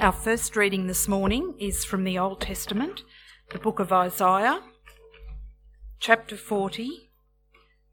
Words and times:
Our 0.00 0.12
first 0.12 0.56
reading 0.56 0.86
this 0.86 1.06
morning 1.06 1.54
is 1.58 1.84
from 1.84 2.04
the 2.04 2.18
Old 2.18 2.40
Testament, 2.40 3.02
the 3.50 3.58
book 3.58 3.78
of 3.78 3.92
Isaiah, 3.92 4.62
chapter 5.98 6.38
40, 6.38 7.10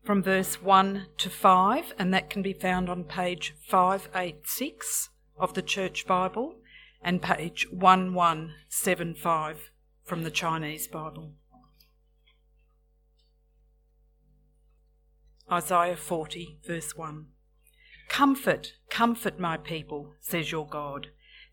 from 0.06 0.24
verse 0.24 0.62
1 0.62 1.08
to 1.18 1.30
5, 1.30 1.94
and 2.00 2.14
that 2.14 2.30
can 2.30 2.42
be 2.42 2.54
found 2.54 2.88
on 2.88 3.04
page 3.04 3.56
586 3.68 5.10
of 5.38 5.54
the 5.54 5.62
Church 5.62 6.08
Bible 6.08 6.56
and 7.02 7.22
page 7.22 7.68
1175 7.72 9.72
from 10.06 10.24
the 10.24 10.32
Chinese 10.32 10.88
Bible. 10.88 11.34
Isaiah 15.52 15.98
40, 15.98 16.60
verse 16.66 16.96
1. 16.96 17.26
Comfort, 18.08 18.76
comfort 18.90 19.38
my 19.38 19.58
people, 19.58 20.14
says 20.22 20.54
your 20.54 20.66
God. 20.66 21.08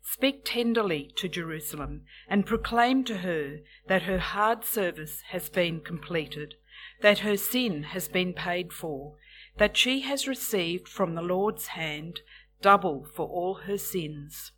Speak 0.07 0.45
tenderly 0.45 1.11
to 1.15 1.27
Jerusalem 1.27 2.03
and 2.29 2.45
proclaim 2.45 3.03
to 3.05 3.17
her 3.17 3.61
that 3.87 4.03
her 4.03 4.19
hard 4.19 4.63
service 4.63 5.21
has 5.29 5.49
been 5.49 5.81
completed, 5.81 6.53
that 7.01 7.19
her 7.19 7.35
sin 7.35 7.83
has 7.83 8.07
been 8.07 8.31
paid 8.31 8.71
for, 8.71 9.15
that 9.57 9.75
she 9.75 10.01
has 10.01 10.27
received 10.27 10.87
from 10.87 11.15
the 11.15 11.23
Lord's 11.23 11.69
hand 11.69 12.21
double 12.61 13.03
for 13.15 13.27
all 13.27 13.55
her 13.65 13.79
sins. 13.79 14.51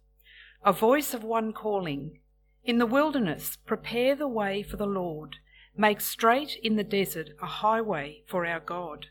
A 0.65 0.73
voice 0.73 1.13
of 1.13 1.23
one 1.23 1.53
calling, 1.53 2.19
In 2.65 2.77
the 2.77 2.85
wilderness, 2.85 3.55
prepare 3.55 4.15
the 4.15 4.27
way 4.27 4.63
for 4.63 4.75
the 4.75 4.85
Lord, 4.85 5.37
make 5.77 6.01
straight 6.01 6.57
in 6.61 6.75
the 6.75 6.83
desert 6.83 7.29
a 7.41 7.47
highway 7.47 8.21
for 8.27 8.45
our 8.45 8.59
God. 8.59 9.07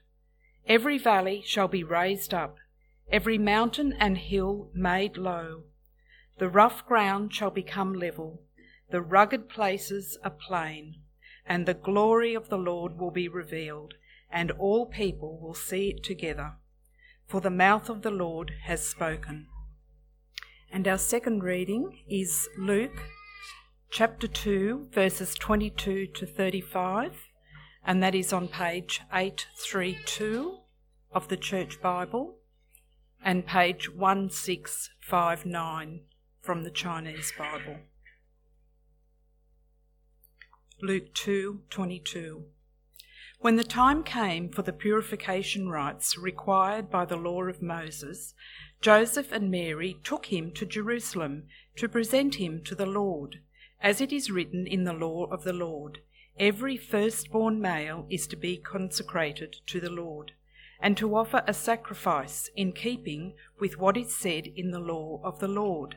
Every 0.66 0.99
valley 0.99 1.43
shall 1.47 1.66
be 1.66 1.83
raised 1.83 2.35
up, 2.35 2.59
every 3.11 3.39
mountain 3.39 3.95
and 3.95 4.19
hill 4.19 4.71
made 4.75 5.16
low 5.16 5.63
the 6.39 6.49
rough 6.49 6.87
ground 6.87 7.33
shall 7.33 7.51
become 7.51 7.95
level, 7.95 8.43
the 8.91 9.01
rugged 9.01 9.49
places 9.49 10.19
a 10.23 10.30
plain, 10.30 10.97
and 11.47 11.65
the 11.65 11.74
glory 11.74 12.35
of 12.35 12.49
the 12.49 12.59
Lord 12.59 12.99
will 12.99 13.10
be 13.10 13.29
revealed, 13.29 13.95
and 14.30 14.51
all 14.52 14.87
people 14.87 15.38
will 15.38 15.55
see 15.55 15.88
it 15.88 16.02
together. 16.02 16.55
For 17.27 17.41
the 17.41 17.51
mouth 17.51 17.88
of 17.88 18.02
the 18.02 18.10
Lord 18.10 18.52
has 18.65 18.87
spoken. 18.87 19.47
And 20.71 20.87
our 20.87 20.99
second 20.99 21.43
reading 21.43 22.01
is 22.09 22.49
Luke 22.59 23.03
chapter 23.91 24.29
2, 24.29 24.88
verses 24.93 25.35
22 25.37 26.09
to 26.09 26.27
35, 26.27 27.13
and 27.85 28.03
that 28.03 28.15
is 28.15 28.32
on 28.32 28.49
page 28.49 29.01
832 29.13 30.59
of 31.13 31.29
the 31.29 31.37
Church 31.37 31.80
Bible 31.80 32.38
and 33.25 33.47
page 33.47 33.88
1659 33.88 36.01
from 36.47 36.63
the 36.63 36.71
Chinese 36.71 37.33
Bible. 37.37 37.80
Luke 40.80 41.13
2:22 41.13 42.45
When 43.41 43.57
the 43.57 43.65
time 43.65 44.05
came 44.05 44.49
for 44.51 44.63
the 44.63 44.73
purification 44.73 45.69
rites 45.69 46.16
required 46.16 46.88
by 46.88 47.05
the 47.05 47.16
law 47.16 47.43
of 47.43 47.63
Moses, 47.63 48.33
Joseph 48.80 49.33
and 49.33 49.51
Mary 49.51 49.99
took 50.05 50.27
him 50.27 50.53
to 50.53 50.65
Jerusalem 50.65 51.49
to 51.75 51.88
present 51.88 52.37
him 52.37 52.63
to 52.63 52.77
the 52.77 52.87
Lord, 52.87 53.41
as 53.81 54.01
it 54.01 54.13
is 54.13 54.31
written 54.31 54.69
in 54.69 54.85
the 54.85 54.93
law 54.93 55.25
of 55.25 55.43
the 55.43 55.53
Lord. 55.53 55.99
Every 56.38 56.77
firstborn 56.77 57.60
male 57.60 58.07
is 58.09 58.29
to 58.29 58.37
be 58.37 58.57
consecrated 58.57 59.57
to 59.66 59.81
the 59.81 59.91
Lord, 59.91 60.31
and 60.81 60.97
to 60.97 61.16
offer 61.16 61.43
a 61.49 61.53
sacrifice 61.53 62.49
in 62.55 62.71
keeping 62.71 63.35
with 63.59 63.79
what 63.79 63.97
is 63.97 64.15
said 64.15 64.47
in 64.47 64.71
the 64.71 64.78
law 64.78 65.21
of 65.25 65.41
the 65.41 65.49
Lord 65.49 65.97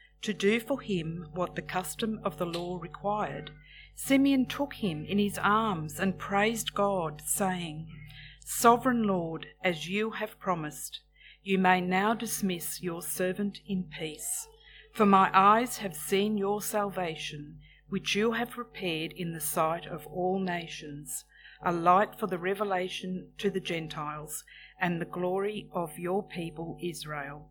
to 0.21 0.33
do 0.33 0.59
for 0.59 0.81
him 0.81 1.27
what 1.33 1.55
the 1.55 1.61
custom 1.61 2.19
of 2.23 2.37
the 2.37 2.45
law 2.45 2.77
required, 2.79 3.51
Simeon 3.95 4.45
took 4.45 4.75
him 4.75 5.05
in 5.05 5.19
his 5.19 5.37
arms 5.37 5.99
and 5.99 6.17
praised 6.17 6.73
God, 6.73 7.21
saying, 7.25 7.87
Sovereign 8.45 9.03
Lord, 9.03 9.47
as 9.63 9.87
you 9.87 10.11
have 10.11 10.39
promised, 10.39 11.01
you 11.43 11.57
may 11.57 11.81
now 11.81 12.13
dismiss 12.13 12.81
your 12.81 13.01
servant 13.01 13.59
in 13.67 13.83
peace. 13.83 14.47
For 14.93 15.05
my 15.05 15.29
eyes 15.33 15.77
have 15.77 15.95
seen 15.95 16.37
your 16.37 16.61
salvation, 16.61 17.59
which 17.89 18.15
you 18.15 18.33
have 18.33 18.51
prepared 18.51 19.13
in 19.13 19.33
the 19.33 19.39
sight 19.39 19.85
of 19.85 20.05
all 20.07 20.39
nations, 20.39 21.25
a 21.63 21.71
light 21.71 22.19
for 22.19 22.27
the 22.27 22.37
revelation 22.37 23.29
to 23.37 23.49
the 23.49 23.59
Gentiles, 23.59 24.43
and 24.79 24.99
the 24.99 25.05
glory 25.05 25.69
of 25.73 25.99
your 25.99 26.23
people 26.23 26.77
Israel. 26.81 27.50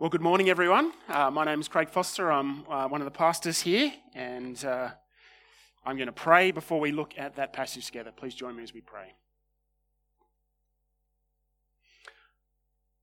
Well, 0.00 0.08
good 0.08 0.22
morning, 0.22 0.48
everyone. 0.48 0.94
Uh, 1.10 1.30
my 1.30 1.44
name 1.44 1.60
is 1.60 1.68
Craig 1.68 1.90
Foster. 1.90 2.32
I'm 2.32 2.64
uh, 2.70 2.88
one 2.88 3.02
of 3.02 3.04
the 3.04 3.10
pastors 3.10 3.60
here, 3.60 3.92
and 4.14 4.64
uh, 4.64 4.88
I'm 5.84 5.96
going 5.96 6.06
to 6.06 6.12
pray 6.12 6.52
before 6.52 6.80
we 6.80 6.90
look 6.90 7.12
at 7.18 7.36
that 7.36 7.52
passage 7.52 7.84
together. 7.84 8.10
Please 8.10 8.34
join 8.34 8.56
me 8.56 8.62
as 8.62 8.72
we 8.72 8.80
pray. 8.80 9.12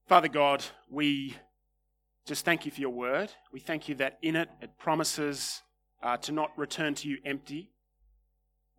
Father 0.07 0.27
God, 0.27 0.65
we 0.89 1.35
just 2.25 2.43
thank 2.43 2.65
you 2.65 2.71
for 2.71 2.81
your 2.81 2.89
word. 2.89 3.29
We 3.51 3.59
thank 3.59 3.87
you 3.87 3.93
that 3.93 4.17
in 4.23 4.35
it 4.35 4.49
it 4.59 4.79
promises 4.79 5.61
uh, 6.01 6.17
to 6.17 6.31
not 6.31 6.49
return 6.57 6.95
to 6.95 7.07
you 7.07 7.19
empty. 7.23 7.69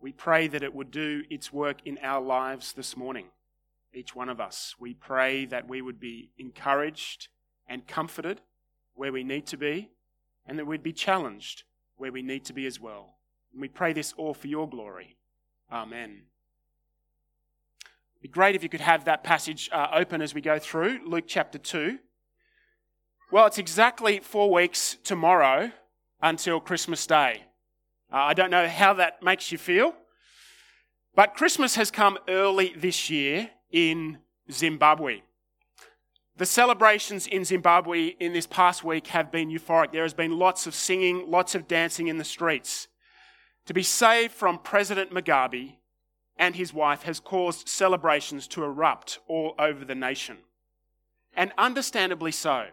We 0.01 0.11
pray 0.11 0.49
that 0.49 0.61
it 0.61 0.75
would 0.75 0.91
do 0.91 1.23
its 1.29 1.53
work 1.53 1.77
in 1.85 1.97
our 2.03 2.19
lives 2.19 2.73
this 2.73 2.97
morning, 2.97 3.27
each 3.93 4.13
one 4.13 4.27
of 4.27 4.41
us. 4.41 4.75
We 4.77 4.93
pray 4.93 5.45
that 5.45 5.69
we 5.69 5.81
would 5.81 6.01
be 6.01 6.31
encouraged 6.37 7.29
and 7.69 7.87
comforted 7.87 8.41
where 8.95 9.13
we 9.13 9.23
need 9.23 9.45
to 9.47 9.57
be, 9.57 9.89
and 10.45 10.59
that 10.59 10.65
we'd 10.65 10.83
be 10.83 10.91
challenged 10.91 11.63
where 11.97 12.11
we 12.11 12.21
need 12.21 12.43
to 12.45 12.53
be 12.53 12.65
as 12.65 12.79
well. 12.79 13.15
And 13.53 13.61
we 13.61 13.67
pray 13.67 13.93
this 13.93 14.13
all 14.17 14.33
for 14.33 14.47
your 14.47 14.67
glory. 14.67 15.15
Amen. 15.71 16.23
It'd 17.81 18.21
be 18.23 18.27
great 18.27 18.55
if 18.55 18.63
you 18.63 18.69
could 18.69 18.81
have 18.81 19.05
that 19.05 19.23
passage 19.23 19.69
uh, 19.71 19.87
open 19.93 20.21
as 20.21 20.33
we 20.33 20.41
go 20.41 20.59
through 20.59 20.99
Luke 21.05 21.25
chapter 21.27 21.57
2. 21.57 21.99
Well, 23.31 23.45
it's 23.45 23.57
exactly 23.57 24.19
four 24.19 24.51
weeks 24.51 24.97
tomorrow 25.03 25.71
until 26.21 26.59
Christmas 26.59 27.05
Day. 27.05 27.43
Uh, 28.11 28.17
I 28.17 28.33
don't 28.33 28.49
know 28.49 28.67
how 28.67 28.93
that 28.95 29.21
makes 29.21 29.51
you 29.51 29.57
feel, 29.57 29.93
but 31.15 31.35
Christmas 31.35 31.75
has 31.75 31.91
come 31.91 32.17
early 32.27 32.73
this 32.75 33.09
year 33.09 33.51
in 33.71 34.17
Zimbabwe. 34.51 35.21
The 36.39 36.45
celebrations 36.45 37.27
in 37.27 37.43
Zimbabwe 37.43 38.15
in 38.17 38.31
this 38.31 38.47
past 38.47 38.81
week 38.81 39.07
have 39.07 39.29
been 39.29 39.49
euphoric. 39.49 39.91
There 39.91 40.03
has 40.03 40.13
been 40.13 40.39
lots 40.39 40.67
of 40.67 40.73
singing, 40.73 41.29
lots 41.29 41.53
of 41.53 41.67
dancing 41.67 42.07
in 42.07 42.17
the 42.17 42.23
streets. 42.23 42.87
To 43.65 43.73
be 43.73 43.83
saved 43.83 44.31
from 44.31 44.57
President 44.57 45.11
Mugabe 45.11 45.75
and 46.37 46.55
his 46.55 46.73
wife 46.73 47.03
has 47.03 47.19
caused 47.19 47.67
celebrations 47.67 48.47
to 48.47 48.63
erupt 48.63 49.19
all 49.27 49.53
over 49.59 49.83
the 49.83 49.95
nation. 49.95 50.37
And 51.35 51.51
understandably 51.57 52.31
so, 52.31 52.67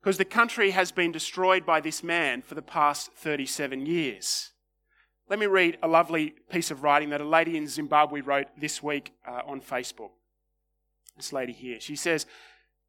because 0.00 0.18
the 0.18 0.24
country 0.24 0.72
has 0.72 0.90
been 0.90 1.12
destroyed 1.12 1.64
by 1.64 1.80
this 1.80 2.02
man 2.02 2.42
for 2.42 2.56
the 2.56 2.60
past 2.60 3.12
37 3.12 3.86
years. 3.86 4.50
Let 5.28 5.38
me 5.38 5.46
read 5.46 5.78
a 5.80 5.86
lovely 5.86 6.34
piece 6.50 6.72
of 6.72 6.82
writing 6.82 7.10
that 7.10 7.20
a 7.20 7.24
lady 7.24 7.56
in 7.56 7.68
Zimbabwe 7.68 8.20
wrote 8.20 8.48
this 8.58 8.82
week 8.82 9.12
uh, 9.24 9.42
on 9.46 9.60
Facebook 9.60 10.10
this 11.18 11.32
lady 11.32 11.52
here. 11.52 11.80
She 11.80 11.96
says, 11.96 12.26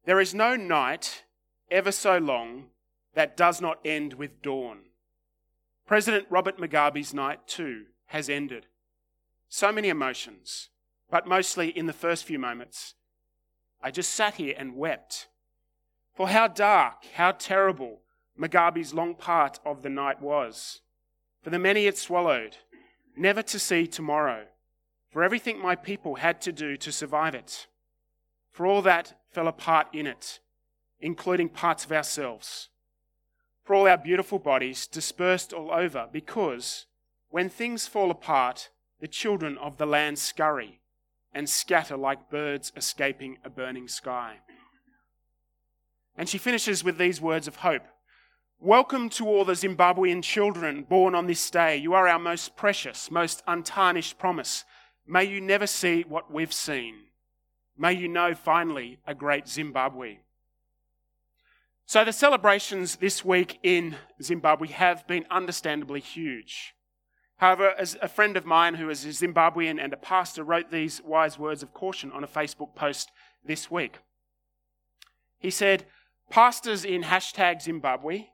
There 0.06 0.20
is 0.20 0.34
no 0.34 0.56
night 0.56 1.24
ever 1.70 1.92
so 1.92 2.18
long 2.18 2.66
that 3.14 3.36
does 3.36 3.60
not 3.60 3.78
end 3.84 4.14
with 4.14 4.40
dawn. 4.42 4.78
President 5.86 6.26
Robert 6.30 6.58
Mugabe's 6.58 7.12
night, 7.12 7.46
too, 7.46 7.86
has 8.06 8.28
ended. 8.28 8.66
So 9.48 9.72
many 9.72 9.88
emotions, 9.88 10.70
but 11.10 11.26
mostly 11.26 11.68
in 11.68 11.86
the 11.86 11.92
first 11.92 12.24
few 12.24 12.38
moments. 12.38 12.94
I 13.82 13.90
just 13.90 14.14
sat 14.14 14.34
here 14.34 14.54
and 14.56 14.76
wept. 14.76 15.28
For 16.14 16.28
how 16.28 16.48
dark, 16.48 17.04
how 17.14 17.32
terrible 17.32 18.02
Mugabe's 18.38 18.94
long 18.94 19.14
part 19.14 19.58
of 19.64 19.82
the 19.82 19.90
night 19.90 20.20
was. 20.20 20.80
For 21.42 21.50
the 21.50 21.58
many 21.58 21.86
it 21.86 21.98
swallowed, 21.98 22.58
never 23.16 23.42
to 23.42 23.58
see 23.58 23.86
tomorrow. 23.86 24.46
For 25.10 25.24
everything 25.24 25.58
my 25.58 25.74
people 25.74 26.16
had 26.16 26.40
to 26.42 26.52
do 26.52 26.76
to 26.76 26.92
survive 26.92 27.34
it. 27.34 27.66
For 28.50 28.66
all 28.66 28.82
that 28.82 29.18
fell 29.30 29.48
apart 29.48 29.88
in 29.92 30.06
it, 30.06 30.40
including 31.00 31.48
parts 31.48 31.84
of 31.84 31.92
ourselves. 31.92 32.68
For 33.62 33.74
all 33.74 33.88
our 33.88 33.98
beautiful 33.98 34.38
bodies 34.38 34.86
dispersed 34.86 35.52
all 35.52 35.70
over, 35.72 36.08
because 36.10 36.86
when 37.28 37.48
things 37.48 37.86
fall 37.86 38.10
apart, 38.10 38.70
the 39.00 39.08
children 39.08 39.56
of 39.58 39.78
the 39.78 39.86
land 39.86 40.18
scurry 40.18 40.80
and 41.32 41.48
scatter 41.48 41.96
like 41.96 42.30
birds 42.30 42.72
escaping 42.76 43.38
a 43.44 43.50
burning 43.50 43.88
sky. 43.88 44.38
And 46.16 46.28
she 46.28 46.38
finishes 46.38 46.82
with 46.82 46.98
these 46.98 47.20
words 47.20 47.46
of 47.46 47.56
hope 47.56 47.86
Welcome 48.62 49.08
to 49.10 49.26
all 49.26 49.46
the 49.46 49.54
Zimbabwean 49.54 50.22
children 50.22 50.82
born 50.82 51.14
on 51.14 51.26
this 51.26 51.50
day. 51.50 51.78
You 51.78 51.94
are 51.94 52.06
our 52.06 52.18
most 52.18 52.56
precious, 52.56 53.10
most 53.10 53.42
untarnished 53.46 54.18
promise. 54.18 54.66
May 55.06 55.24
you 55.24 55.40
never 55.40 55.66
see 55.66 56.02
what 56.06 56.30
we've 56.30 56.52
seen. 56.52 56.96
May 57.76 57.94
you 57.94 58.08
know 58.08 58.34
finally 58.34 58.98
a 59.06 59.14
great 59.14 59.48
Zimbabwe. 59.48 60.18
So, 61.86 62.04
the 62.04 62.12
celebrations 62.12 62.96
this 62.96 63.24
week 63.24 63.58
in 63.62 63.96
Zimbabwe 64.22 64.68
have 64.68 65.06
been 65.08 65.26
understandably 65.30 66.00
huge. 66.00 66.74
However, 67.38 67.74
as 67.78 67.96
a 68.02 68.08
friend 68.08 68.36
of 68.36 68.44
mine 68.44 68.74
who 68.74 68.90
is 68.90 69.04
a 69.04 69.08
Zimbabwean 69.08 69.82
and 69.82 69.92
a 69.92 69.96
pastor 69.96 70.44
wrote 70.44 70.70
these 70.70 71.00
wise 71.02 71.38
words 71.38 71.62
of 71.62 71.72
caution 71.72 72.12
on 72.12 72.22
a 72.22 72.28
Facebook 72.28 72.74
post 72.74 73.10
this 73.44 73.70
week. 73.70 73.98
He 75.38 75.50
said, 75.50 75.86
Pastors 76.28 76.84
in 76.84 77.02
hashtag 77.02 77.62
Zimbabwe 77.62 78.26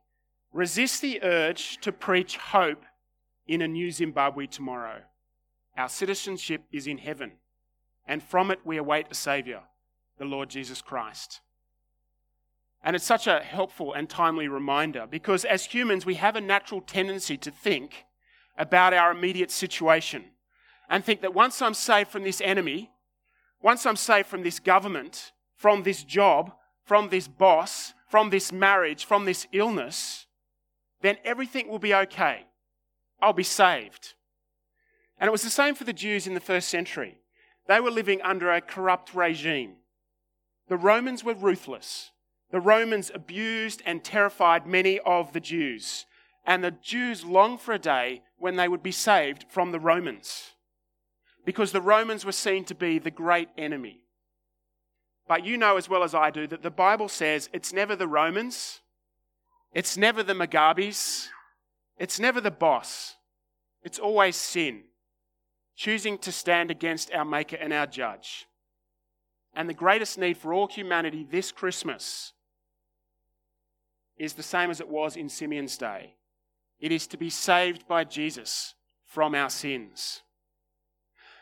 resist 0.52 1.00
the 1.00 1.22
urge 1.22 1.78
to 1.78 1.92
preach 1.92 2.36
hope 2.36 2.82
in 3.46 3.62
a 3.62 3.68
new 3.68 3.90
Zimbabwe 3.90 4.46
tomorrow. 4.46 5.02
Our 5.78 5.88
citizenship 5.88 6.64
is 6.72 6.86
in 6.86 6.98
heaven, 6.98 7.32
and 8.06 8.22
from 8.22 8.50
it 8.50 8.60
we 8.64 8.76
await 8.76 9.06
a 9.10 9.14
Saviour, 9.14 9.62
the 10.18 10.24
Lord 10.24 10.48
Jesus 10.48 10.80
Christ. 10.80 11.40
And 12.82 12.94
it's 12.94 13.04
such 13.04 13.26
a 13.26 13.40
helpful 13.40 13.92
and 13.92 14.08
timely 14.08 14.48
reminder 14.48 15.06
because 15.10 15.44
as 15.44 15.64
humans, 15.64 16.06
we 16.06 16.14
have 16.14 16.36
a 16.36 16.40
natural 16.40 16.80
tendency 16.80 17.36
to 17.38 17.50
think 17.50 18.04
about 18.56 18.94
our 18.94 19.10
immediate 19.10 19.50
situation 19.50 20.24
and 20.88 21.04
think 21.04 21.20
that 21.22 21.34
once 21.34 21.60
I'm 21.60 21.74
saved 21.74 22.10
from 22.10 22.22
this 22.22 22.40
enemy, 22.40 22.90
once 23.60 23.84
I'm 23.86 23.96
saved 23.96 24.28
from 24.28 24.42
this 24.42 24.60
government, 24.60 25.32
from 25.56 25.82
this 25.82 26.04
job, 26.04 26.52
from 26.84 27.08
this 27.08 27.26
boss, 27.26 27.92
from 28.08 28.30
this 28.30 28.52
marriage, 28.52 29.04
from 29.04 29.24
this 29.24 29.48
illness, 29.52 30.26
then 31.02 31.16
everything 31.24 31.68
will 31.68 31.80
be 31.80 31.94
okay. 31.94 32.46
I'll 33.20 33.32
be 33.32 33.42
saved. 33.42 34.14
And 35.18 35.26
it 35.26 35.32
was 35.32 35.42
the 35.42 35.50
same 35.50 35.74
for 35.74 35.84
the 35.84 35.92
Jews 35.92 36.26
in 36.26 36.34
the 36.34 36.40
first 36.40 36.68
century. 36.68 37.18
They 37.68 37.80
were 37.80 37.90
living 37.90 38.22
under 38.22 38.50
a 38.50 38.60
corrupt 38.60 39.14
regime. 39.14 39.76
The 40.68 40.76
Romans 40.76 41.24
were 41.24 41.34
ruthless. 41.34 42.10
The 42.50 42.60
Romans 42.60 43.10
abused 43.12 43.82
and 43.84 44.04
terrified 44.04 44.66
many 44.66 44.98
of 45.00 45.32
the 45.32 45.40
Jews. 45.40 46.06
And 46.44 46.62
the 46.62 46.70
Jews 46.70 47.24
longed 47.24 47.60
for 47.60 47.74
a 47.74 47.78
day 47.78 48.22
when 48.38 48.56
they 48.56 48.68
would 48.68 48.82
be 48.82 48.92
saved 48.92 49.46
from 49.48 49.72
the 49.72 49.80
Romans. 49.80 50.52
Because 51.44 51.72
the 51.72 51.80
Romans 51.80 52.24
were 52.24 52.32
seen 52.32 52.64
to 52.64 52.74
be 52.74 52.98
the 52.98 53.10
great 53.10 53.48
enemy. 53.58 54.00
But 55.28 55.44
you 55.44 55.56
know 55.56 55.76
as 55.76 55.88
well 55.88 56.04
as 56.04 56.14
I 56.14 56.30
do 56.30 56.46
that 56.46 56.62
the 56.62 56.70
Bible 56.70 57.08
says 57.08 57.48
it's 57.52 57.72
never 57.72 57.96
the 57.96 58.06
Romans, 58.06 58.80
it's 59.72 59.96
never 59.96 60.22
the 60.22 60.34
Mugabes, 60.34 61.28
it's 61.98 62.20
never 62.20 62.40
the 62.40 62.50
boss, 62.50 63.16
it's 63.82 63.98
always 63.98 64.36
sin, 64.36 64.84
choosing 65.76 66.19
to 66.19 66.32
stand 66.32 66.70
against 66.70 67.12
our 67.12 67.25
Maker 67.25 67.56
and 67.56 67.73
our 67.73 67.87
Judge. 67.87 68.46
And 69.55 69.69
the 69.69 69.75
greatest 69.75 70.19
need 70.19 70.37
for 70.37 70.52
all 70.52 70.67
humanity 70.67 71.26
this 71.31 71.52
Christmas 71.52 72.32
is 74.17 74.34
the 74.34 74.43
same 74.43 74.70
as 74.70 74.81
it 74.81 74.88
was 74.88 75.17
in 75.17 75.28
Simeon's 75.28 75.76
day 75.76 76.17
it 76.78 76.93
is 76.93 77.06
to 77.08 77.17
be 77.17 77.31
saved 77.31 77.87
by 77.88 78.05
Jesus 78.05 78.75
from 79.05 79.34
our 79.34 79.50
sins. 79.50 80.23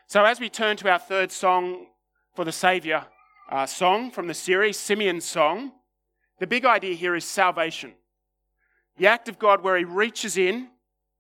So, 0.07 0.25
as 0.25 0.39
we 0.39 0.49
turn 0.49 0.77
to 0.79 0.91
our 0.91 0.99
third 0.99 1.33
song 1.33 1.87
for 2.35 2.45
the 2.45 2.53
Saviour 2.53 3.07
uh, 3.51 3.67
song 3.67 4.11
from 4.11 4.27
the 4.27 4.35
series, 4.35 4.79
Simeon's 4.79 5.25
Song, 5.25 5.73
the 6.39 6.47
big 6.47 6.65
idea 6.65 6.95
here 6.95 7.15
is 7.15 7.25
salvation. 7.25 7.95
The 8.97 9.07
act 9.07 9.29
of 9.29 9.39
God 9.39 9.63
where 9.63 9.77
He 9.77 9.85
reaches 9.85 10.37
in 10.37 10.69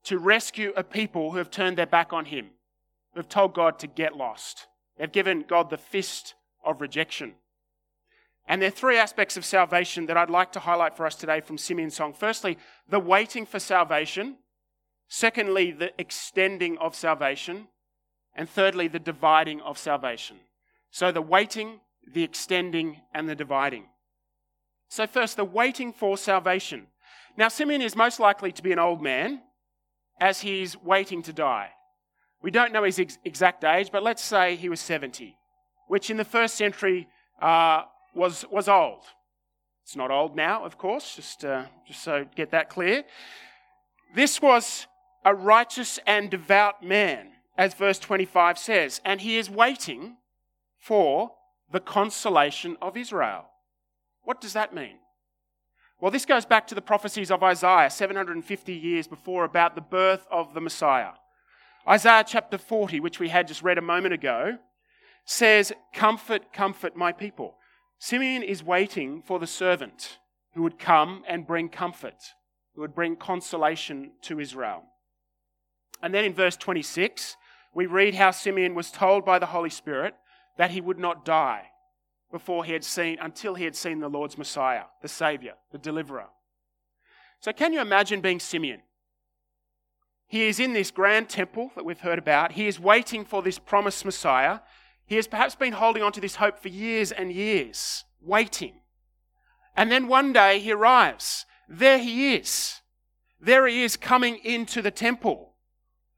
to 0.04 0.18
rescue 0.18 0.72
a 0.76 0.84
people 0.84 1.32
who 1.32 1.38
have 1.38 1.50
turned 1.50 1.78
their 1.78 1.86
back 1.86 2.12
on 2.12 2.26
Him, 2.26 2.50
who 3.14 3.20
have 3.20 3.28
told 3.28 3.54
God 3.54 3.78
to 3.78 3.86
get 3.86 4.16
lost. 4.16 4.66
They've 4.98 5.10
given 5.10 5.44
God 5.48 5.70
the 5.70 5.78
fist 5.78 6.34
of 6.64 6.80
rejection. 6.80 7.34
And 8.46 8.60
there 8.60 8.68
are 8.68 8.72
three 8.72 8.98
aspects 8.98 9.36
of 9.36 9.44
salvation 9.44 10.06
that 10.06 10.16
I'd 10.16 10.30
like 10.30 10.52
to 10.52 10.60
highlight 10.60 10.96
for 10.96 11.06
us 11.06 11.14
today 11.14 11.40
from 11.40 11.56
Simeon's 11.56 11.96
song. 11.96 12.12
Firstly, 12.12 12.58
the 12.88 13.00
waiting 13.00 13.46
for 13.46 13.58
salvation. 13.58 14.36
Secondly, 15.08 15.70
the 15.70 15.92
extending 15.98 16.76
of 16.78 16.94
salvation. 16.94 17.68
And 18.34 18.48
thirdly, 18.48 18.88
the 18.88 18.98
dividing 18.98 19.60
of 19.60 19.78
salvation. 19.78 20.36
So 20.90 21.10
the 21.10 21.22
waiting, 21.22 21.80
the 22.12 22.22
extending, 22.22 23.00
and 23.14 23.28
the 23.28 23.34
dividing. 23.34 23.86
So, 24.88 25.06
first, 25.06 25.36
the 25.36 25.44
waiting 25.44 25.92
for 25.92 26.16
salvation. 26.16 26.88
Now, 27.36 27.48
Simeon 27.48 27.82
is 27.82 27.96
most 27.96 28.20
likely 28.20 28.52
to 28.52 28.62
be 28.62 28.72
an 28.72 28.78
old 28.78 29.02
man 29.02 29.40
as 30.20 30.40
he's 30.40 30.80
waiting 30.80 31.22
to 31.22 31.32
die. 31.32 31.70
We 32.44 32.50
don't 32.50 32.74
know 32.74 32.84
his 32.84 32.98
ex- 32.98 33.18
exact 33.24 33.64
age, 33.64 33.88
but 33.90 34.02
let's 34.02 34.22
say 34.22 34.56
he 34.56 34.68
was 34.68 34.78
70, 34.78 35.34
which 35.88 36.10
in 36.10 36.18
the 36.18 36.26
first 36.26 36.56
century 36.56 37.08
uh, 37.40 37.84
was, 38.14 38.44
was 38.50 38.68
old. 38.68 39.00
It's 39.82 39.96
not 39.96 40.10
old 40.10 40.36
now, 40.36 40.62
of 40.62 40.76
course, 40.76 41.16
just, 41.16 41.42
uh, 41.42 41.64
just 41.88 42.02
so 42.02 42.26
get 42.36 42.50
that 42.50 42.68
clear. 42.68 43.04
This 44.14 44.42
was 44.42 44.86
a 45.24 45.34
righteous 45.34 45.98
and 46.06 46.28
devout 46.28 46.82
man, 46.84 47.28
as 47.56 47.72
verse 47.72 47.98
25 47.98 48.58
says, 48.58 49.00
and 49.06 49.22
he 49.22 49.38
is 49.38 49.48
waiting 49.48 50.18
for 50.78 51.30
the 51.72 51.80
consolation 51.80 52.76
of 52.82 52.94
Israel. 52.94 53.46
What 54.22 54.42
does 54.42 54.52
that 54.52 54.74
mean? 54.74 54.98
Well, 55.98 56.10
this 56.10 56.26
goes 56.26 56.44
back 56.44 56.66
to 56.66 56.74
the 56.74 56.82
prophecies 56.82 57.30
of 57.30 57.42
Isaiah 57.42 57.88
750 57.88 58.74
years 58.74 59.08
before 59.08 59.44
about 59.44 59.74
the 59.74 59.80
birth 59.80 60.26
of 60.30 60.52
the 60.52 60.60
Messiah. 60.60 61.12
Isaiah 61.86 62.24
chapter 62.26 62.56
40, 62.56 63.00
which 63.00 63.20
we 63.20 63.28
had 63.28 63.46
just 63.46 63.62
read 63.62 63.76
a 63.76 63.82
moment 63.82 64.14
ago, 64.14 64.58
says, 65.26 65.72
Comfort, 65.92 66.52
comfort 66.52 66.96
my 66.96 67.12
people. 67.12 67.56
Simeon 67.98 68.42
is 68.42 68.64
waiting 68.64 69.22
for 69.22 69.38
the 69.38 69.46
servant 69.46 70.18
who 70.54 70.62
would 70.62 70.78
come 70.78 71.24
and 71.28 71.46
bring 71.46 71.68
comfort, 71.68 72.22
who 72.74 72.80
would 72.80 72.94
bring 72.94 73.16
consolation 73.16 74.12
to 74.22 74.40
Israel. 74.40 74.84
And 76.02 76.14
then 76.14 76.24
in 76.24 76.34
verse 76.34 76.56
26, 76.56 77.36
we 77.74 77.86
read 77.86 78.14
how 78.14 78.30
Simeon 78.30 78.74
was 78.74 78.90
told 78.90 79.24
by 79.24 79.38
the 79.38 79.46
Holy 79.46 79.70
Spirit 79.70 80.14
that 80.56 80.70
he 80.70 80.80
would 80.80 80.98
not 80.98 81.24
die 81.24 81.70
before 82.30 82.64
he 82.64 82.72
had 82.72 82.84
seen, 82.84 83.18
until 83.20 83.54
he 83.54 83.64
had 83.64 83.76
seen 83.76 84.00
the 84.00 84.08
Lord's 84.08 84.38
Messiah, 84.38 84.84
the 85.02 85.08
Savior, 85.08 85.54
the 85.70 85.78
deliverer. 85.78 86.26
So, 87.40 87.52
can 87.52 87.72
you 87.72 87.80
imagine 87.80 88.20
being 88.20 88.40
Simeon? 88.40 88.80
He 90.26 90.48
is 90.48 90.58
in 90.58 90.72
this 90.72 90.90
grand 90.90 91.28
temple 91.28 91.72
that 91.74 91.84
we've 91.84 92.00
heard 92.00 92.18
about. 92.18 92.52
He 92.52 92.66
is 92.66 92.80
waiting 92.80 93.24
for 93.24 93.42
this 93.42 93.58
promised 93.58 94.04
Messiah. 94.04 94.60
He 95.06 95.16
has 95.16 95.26
perhaps 95.26 95.54
been 95.54 95.74
holding 95.74 96.02
on 96.02 96.12
to 96.12 96.20
this 96.20 96.36
hope 96.36 96.58
for 96.58 96.68
years 96.68 97.12
and 97.12 97.32
years, 97.32 98.04
waiting. 98.20 98.80
And 99.76 99.90
then 99.90 100.08
one 100.08 100.32
day 100.32 100.58
he 100.60 100.72
arrives. 100.72 101.46
There 101.68 101.98
he 101.98 102.34
is. 102.34 102.80
There 103.40 103.66
he 103.66 103.82
is 103.82 103.96
coming 103.96 104.38
into 104.44 104.80
the 104.80 104.90
temple. 104.90 105.54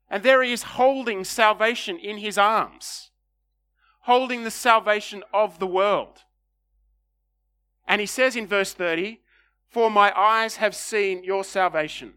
And 0.09 0.23
there 0.23 0.43
he 0.43 0.53
is 0.53 0.63
holding 0.63 1.25
salvation 1.25 1.99
in 1.99 2.19
his 2.19 2.39
arms, 2.39 3.11
holding 4.03 4.45
the 4.45 4.53
salvation 4.53 5.25
of 5.35 5.59
the 5.59 5.67
world. 5.67 6.23
And 7.89 8.01
he 8.01 8.07
says 8.07 8.37
in 8.37 8.47
verse 8.47 8.73
30, 8.73 9.21
For 9.69 9.91
my 9.91 10.17
eyes 10.17 10.57
have 10.57 10.77
seen 10.77 11.25
your 11.25 11.43
salvation. 11.43 12.15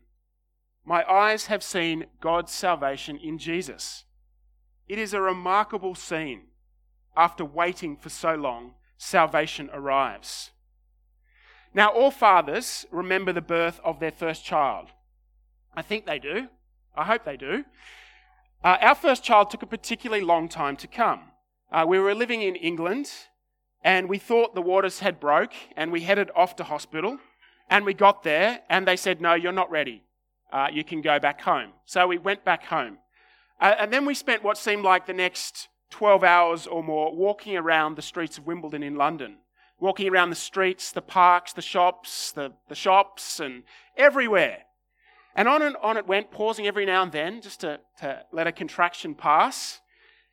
My 0.89 1.07
eyes 1.07 1.45
have 1.45 1.61
seen 1.61 2.07
God's 2.19 2.51
salvation 2.51 3.17
in 3.17 3.37
Jesus. 3.37 4.05
It 4.87 4.97
is 4.97 5.13
a 5.13 5.21
remarkable 5.21 5.93
scene 5.93 6.47
after 7.15 7.45
waiting 7.45 7.95
for 7.95 8.09
so 8.09 8.33
long, 8.33 8.73
salvation 8.97 9.69
arrives. 9.71 10.49
Now, 11.75 11.89
all 11.89 12.09
fathers 12.09 12.87
remember 12.89 13.31
the 13.31 13.39
birth 13.39 13.79
of 13.83 13.99
their 13.99 14.09
first 14.09 14.43
child. 14.43 14.87
I 15.75 15.83
think 15.83 16.07
they 16.07 16.17
do. 16.17 16.47
I 16.97 17.03
hope 17.03 17.23
they 17.23 17.37
do. 17.37 17.65
Uh, 18.63 18.77
our 18.81 18.95
first 18.95 19.23
child 19.23 19.51
took 19.51 19.61
a 19.61 19.67
particularly 19.67 20.23
long 20.23 20.49
time 20.49 20.75
to 20.77 20.87
come. 20.87 21.21
Uh, 21.71 21.85
we 21.87 21.99
were 21.99 22.15
living 22.15 22.41
in 22.41 22.55
England 22.55 23.11
and 23.83 24.09
we 24.09 24.17
thought 24.17 24.55
the 24.55 24.63
waters 24.63 25.01
had 25.01 25.19
broke 25.19 25.53
and 25.77 25.91
we 25.91 26.01
headed 26.01 26.31
off 26.35 26.55
to 26.55 26.63
hospital 26.63 27.19
and 27.69 27.85
we 27.85 27.93
got 27.93 28.23
there 28.23 28.61
and 28.71 28.87
they 28.87 28.97
said, 28.97 29.21
no, 29.21 29.35
you're 29.35 29.51
not 29.51 29.69
ready. 29.69 30.01
Uh, 30.51 30.67
you 30.71 30.83
can 30.83 31.01
go 31.01 31.19
back 31.19 31.41
home. 31.41 31.71
So 31.85 32.07
we 32.07 32.17
went 32.17 32.43
back 32.43 32.65
home. 32.65 32.97
Uh, 33.59 33.75
and 33.77 33.91
then 33.91 34.05
we 34.05 34.13
spent 34.13 34.43
what 34.43 34.57
seemed 34.57 34.83
like 34.83 35.05
the 35.05 35.13
next 35.13 35.67
12 35.91 36.23
hours 36.23 36.67
or 36.67 36.83
more 36.83 37.15
walking 37.15 37.57
around 37.57 37.95
the 37.95 38.01
streets 38.01 38.37
of 38.37 38.47
Wimbledon 38.47 38.83
in 38.83 38.95
London. 38.95 39.37
Walking 39.79 40.09
around 40.09 40.29
the 40.29 40.35
streets, 40.35 40.91
the 40.91 41.01
parks, 41.01 41.53
the 41.53 41.61
shops, 41.61 42.31
the, 42.31 42.53
the 42.67 42.75
shops, 42.75 43.39
and 43.39 43.63
everywhere. 43.95 44.59
And 45.35 45.47
on 45.47 45.61
and 45.61 45.77
on 45.77 45.97
it 45.97 46.07
went, 46.07 46.31
pausing 46.31 46.67
every 46.67 46.85
now 46.85 47.03
and 47.03 47.11
then 47.11 47.41
just 47.41 47.61
to, 47.61 47.79
to 47.99 48.23
let 48.31 48.47
a 48.47 48.51
contraction 48.51 49.15
pass. 49.15 49.79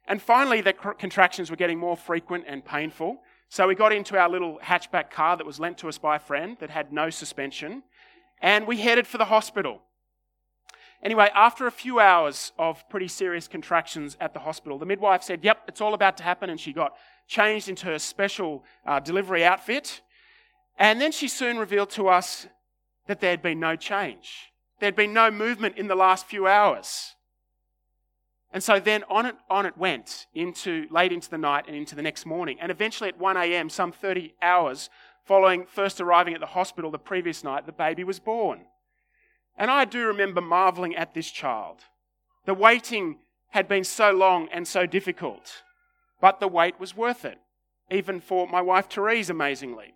And 0.09 0.21
finally, 0.21 0.61
the 0.61 0.73
contractions 0.73 1.51
were 1.51 1.57
getting 1.57 1.79
more 1.79 1.97
frequent 1.97 2.45
and 2.47 2.65
painful. 2.65 3.19
So 3.49 3.69
we 3.69 3.75
got 3.75 3.93
into 3.93 4.19
our 4.19 4.29
little 4.29 4.59
hatchback 4.63 5.11
car 5.11 5.37
that 5.37 5.47
was 5.47 5.61
lent 5.61 5.79
to 5.79 5.89
us 5.89 5.99
by 5.99 6.17
a 6.17 6.21
friend 6.21 6.57
that 6.61 6.71
had 6.71 6.93
no 6.93 7.11
suspension, 7.11 7.85
and 8.41 8.67
we 8.67 8.79
headed 8.79 9.07
for 9.07 9.19
the 9.19 9.27
hospital. 9.27 9.83
Anyway, 11.03 11.31
after 11.35 11.67
a 11.67 11.71
few 11.71 12.01
hours 12.01 12.53
of 12.59 12.89
pretty 12.89 13.09
serious 13.09 13.47
contractions 13.47 14.17
at 14.21 14.33
the 14.33 14.41
hospital, 14.41 14.79
the 14.79 14.87
midwife 14.87 15.23
said, 15.23 15.45
Yep, 15.45 15.63
it's 15.69 15.81
all 15.81 15.95
about 15.95 16.17
to 16.17 16.23
happen, 16.23 16.51
and 16.51 16.59
she 16.59 16.73
got 16.73 16.95
changed 17.27 17.69
into 17.69 17.87
her 17.87 17.99
special 17.99 18.65
uh, 18.87 19.01
delivery 19.01 19.45
outfit. 19.45 20.01
And 20.79 21.01
then 21.01 21.13
she 21.13 21.29
soon 21.29 21.59
revealed 21.59 21.91
to 21.91 22.09
us 22.09 22.47
that 23.07 23.21
there 23.21 23.31
had 23.31 23.43
been 23.43 23.61
no 23.61 23.77
change. 23.77 24.53
There 24.79 24.89
had 24.89 24.97
been 24.97 25.13
no 25.13 25.31
movement 25.31 25.79
in 25.79 25.87
the 25.87 25.95
last 25.95 26.27
few 26.27 26.47
hours. 26.47 27.15
And 28.53 28.63
so 28.63 28.79
then 28.79 29.05
on 29.11 29.27
it, 29.27 29.37
on 29.51 29.67
it 29.67 29.77
went 29.77 30.27
into 30.35 30.87
late 30.91 31.13
into 31.13 31.29
the 31.29 31.39
night 31.39 31.65
and 31.67 31.77
into 31.77 31.95
the 31.95 32.03
next 32.03 32.27
morning. 32.27 32.59
And 32.61 32.71
eventually 32.71 33.09
at 33.09 33.19
1 33.19 33.37
a.m., 33.37 33.69
some 33.69 33.93
30 33.93 34.35
hours 34.41 34.89
following 35.25 35.67
first 35.67 36.01
arriving 36.01 36.35
at 36.35 36.41
the 36.41 36.47
hospital 36.47 36.91
the 36.91 36.99
previous 36.99 37.43
night, 37.43 37.67
the 37.67 37.73
baby 37.73 38.05
was 38.05 38.21
born. 38.21 38.61
And 39.57 39.71
I 39.71 39.85
do 39.85 40.07
remember 40.07 40.41
marveling 40.41 40.95
at 40.97 41.15
this 41.15 41.31
child. 41.31 41.79
The 42.45 42.55
waiting 42.55 43.19
had 43.51 43.69
been 43.69 43.85
so 43.85 44.11
long 44.13 44.49
and 44.53 44.69
so 44.69 44.87
difficult, 44.87 45.63
but 46.21 46.41
the 46.41 46.49
wait 46.49 46.79
was 46.79 46.97
worth 46.97 47.25
it, 47.25 47.39
even 47.91 48.21
for 48.21 48.47
my 48.47 48.61
wife 48.61 48.89
Therese, 48.89 49.31
amazingly. 49.31 49.95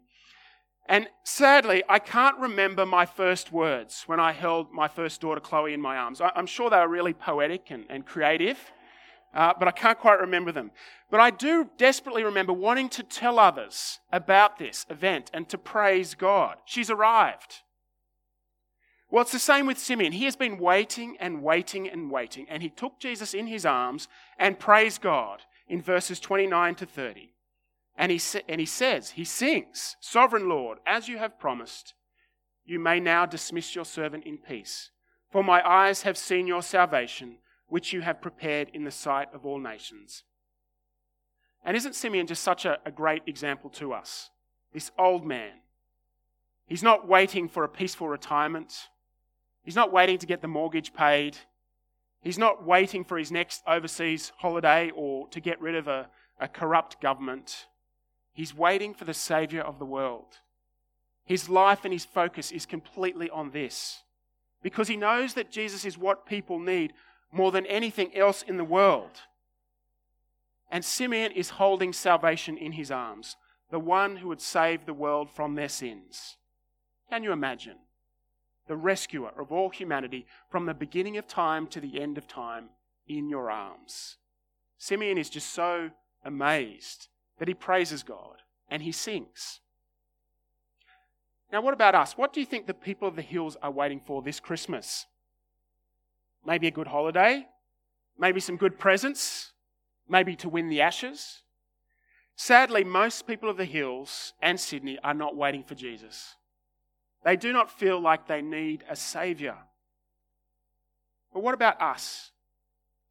And 0.88 1.08
sadly, 1.22 1.84
I 1.88 2.00
can't 2.00 2.36
remember 2.38 2.84
my 2.84 3.06
first 3.06 3.52
words 3.52 4.04
when 4.06 4.18
I 4.18 4.32
held 4.32 4.72
my 4.72 4.88
first 4.88 5.20
daughter 5.20 5.40
Chloe 5.40 5.72
in 5.72 5.80
my 5.80 5.96
arms. 5.96 6.20
I'm 6.20 6.46
sure 6.46 6.68
they 6.68 6.78
were 6.78 6.88
really 6.88 7.12
poetic 7.12 7.70
and, 7.70 7.84
and 7.88 8.04
creative, 8.04 8.58
uh, 9.32 9.52
but 9.56 9.68
I 9.68 9.70
can't 9.70 9.98
quite 10.00 10.20
remember 10.20 10.50
them. 10.50 10.72
But 11.08 11.20
I 11.20 11.30
do 11.30 11.68
desperately 11.76 12.24
remember 12.24 12.52
wanting 12.52 12.88
to 12.90 13.04
tell 13.04 13.38
others 13.38 14.00
about 14.10 14.58
this 14.58 14.84
event 14.90 15.30
and 15.32 15.48
to 15.50 15.58
praise 15.58 16.14
God. 16.14 16.56
She's 16.64 16.90
arrived. 16.90 17.60
Well, 19.10 19.22
it's 19.22 19.32
the 19.32 19.40
same 19.40 19.66
with 19.66 19.78
Simeon. 19.78 20.12
He 20.12 20.24
has 20.26 20.36
been 20.36 20.58
waiting 20.58 21.16
and 21.18 21.42
waiting 21.42 21.88
and 21.88 22.10
waiting, 22.10 22.46
and 22.48 22.62
he 22.62 22.70
took 22.70 23.00
Jesus 23.00 23.34
in 23.34 23.48
his 23.48 23.66
arms 23.66 24.06
and 24.38 24.58
praised 24.58 25.00
God 25.00 25.42
in 25.68 25.82
verses 25.82 26.20
29 26.20 26.76
to 26.76 26.86
30. 26.86 27.32
And 27.96 28.12
he, 28.12 28.18
sa- 28.18 28.38
and 28.48 28.60
he 28.60 28.66
says, 28.66 29.10
he 29.10 29.24
sings, 29.24 29.96
Sovereign 30.00 30.48
Lord, 30.48 30.78
as 30.86 31.08
you 31.08 31.18
have 31.18 31.40
promised, 31.40 31.94
you 32.64 32.78
may 32.78 33.00
now 33.00 33.26
dismiss 33.26 33.74
your 33.74 33.84
servant 33.84 34.24
in 34.24 34.38
peace. 34.38 34.90
For 35.30 35.42
my 35.42 35.66
eyes 35.68 36.02
have 36.02 36.16
seen 36.16 36.46
your 36.46 36.62
salvation, 36.62 37.38
which 37.68 37.92
you 37.92 38.00
have 38.02 38.22
prepared 38.22 38.70
in 38.72 38.84
the 38.84 38.90
sight 38.90 39.28
of 39.34 39.44
all 39.44 39.58
nations. 39.58 40.22
And 41.64 41.76
isn't 41.76 41.94
Simeon 41.94 42.26
just 42.26 42.42
such 42.42 42.64
a, 42.64 42.78
a 42.86 42.90
great 42.90 43.22
example 43.26 43.70
to 43.70 43.92
us? 43.92 44.30
This 44.72 44.92
old 44.96 45.26
man. 45.26 45.52
He's 46.66 46.82
not 46.82 47.08
waiting 47.08 47.48
for 47.48 47.64
a 47.64 47.68
peaceful 47.68 48.08
retirement. 48.08 48.88
He's 49.70 49.76
not 49.76 49.92
waiting 49.92 50.18
to 50.18 50.26
get 50.26 50.42
the 50.42 50.48
mortgage 50.48 50.92
paid. 50.94 51.36
He's 52.22 52.38
not 52.38 52.66
waiting 52.66 53.04
for 53.04 53.16
his 53.16 53.30
next 53.30 53.62
overseas 53.68 54.32
holiday 54.38 54.90
or 54.96 55.28
to 55.28 55.38
get 55.38 55.60
rid 55.60 55.76
of 55.76 55.86
a, 55.86 56.08
a 56.40 56.48
corrupt 56.48 57.00
government. 57.00 57.66
He's 58.32 58.52
waiting 58.52 58.94
for 58.94 59.04
the 59.04 59.14
Savior 59.14 59.60
of 59.60 59.78
the 59.78 59.84
world. 59.84 60.40
His 61.24 61.48
life 61.48 61.84
and 61.84 61.92
his 61.92 62.04
focus 62.04 62.50
is 62.50 62.66
completely 62.66 63.30
on 63.30 63.52
this 63.52 64.02
because 64.60 64.88
he 64.88 64.96
knows 64.96 65.34
that 65.34 65.52
Jesus 65.52 65.84
is 65.84 65.96
what 65.96 66.26
people 66.26 66.58
need 66.58 66.92
more 67.30 67.52
than 67.52 67.64
anything 67.66 68.10
else 68.16 68.42
in 68.42 68.56
the 68.56 68.64
world. 68.64 69.20
And 70.68 70.84
Simeon 70.84 71.30
is 71.30 71.50
holding 71.50 71.92
salvation 71.92 72.58
in 72.58 72.72
his 72.72 72.90
arms, 72.90 73.36
the 73.70 73.78
one 73.78 74.16
who 74.16 74.26
would 74.26 74.40
save 74.40 74.84
the 74.84 74.92
world 74.92 75.30
from 75.30 75.54
their 75.54 75.68
sins. 75.68 76.38
Can 77.08 77.22
you 77.22 77.30
imagine? 77.30 77.76
The 78.70 78.76
rescuer 78.76 79.32
of 79.36 79.50
all 79.50 79.70
humanity 79.70 80.26
from 80.48 80.64
the 80.64 80.74
beginning 80.74 81.16
of 81.16 81.26
time 81.26 81.66
to 81.66 81.80
the 81.80 82.00
end 82.00 82.16
of 82.16 82.28
time 82.28 82.66
in 83.08 83.28
your 83.28 83.50
arms. 83.50 84.18
Simeon 84.78 85.18
is 85.18 85.28
just 85.28 85.52
so 85.52 85.90
amazed 86.24 87.08
that 87.40 87.48
he 87.48 87.54
praises 87.54 88.04
God 88.04 88.42
and 88.70 88.80
he 88.80 88.92
sings. 88.92 89.58
Now, 91.50 91.62
what 91.62 91.74
about 91.74 91.96
us? 91.96 92.16
What 92.16 92.32
do 92.32 92.38
you 92.38 92.46
think 92.46 92.68
the 92.68 92.72
people 92.72 93.08
of 93.08 93.16
the 93.16 93.22
hills 93.22 93.56
are 93.60 93.72
waiting 93.72 94.00
for 94.06 94.22
this 94.22 94.38
Christmas? 94.38 95.06
Maybe 96.46 96.68
a 96.68 96.70
good 96.70 96.86
holiday? 96.86 97.48
Maybe 98.20 98.38
some 98.38 98.56
good 98.56 98.78
presents? 98.78 99.50
Maybe 100.08 100.36
to 100.36 100.48
win 100.48 100.68
the 100.68 100.80
ashes? 100.80 101.42
Sadly, 102.36 102.84
most 102.84 103.26
people 103.26 103.50
of 103.50 103.56
the 103.56 103.64
hills 103.64 104.32
and 104.40 104.60
Sydney 104.60 104.96
are 105.02 105.12
not 105.12 105.34
waiting 105.34 105.64
for 105.64 105.74
Jesus. 105.74 106.36
They 107.24 107.36
do 107.36 107.52
not 107.52 107.70
feel 107.70 108.00
like 108.00 108.26
they 108.26 108.42
need 108.42 108.84
a 108.88 108.96
Saviour. 108.96 109.56
But 111.32 111.42
what 111.42 111.54
about 111.54 111.80
us? 111.80 112.32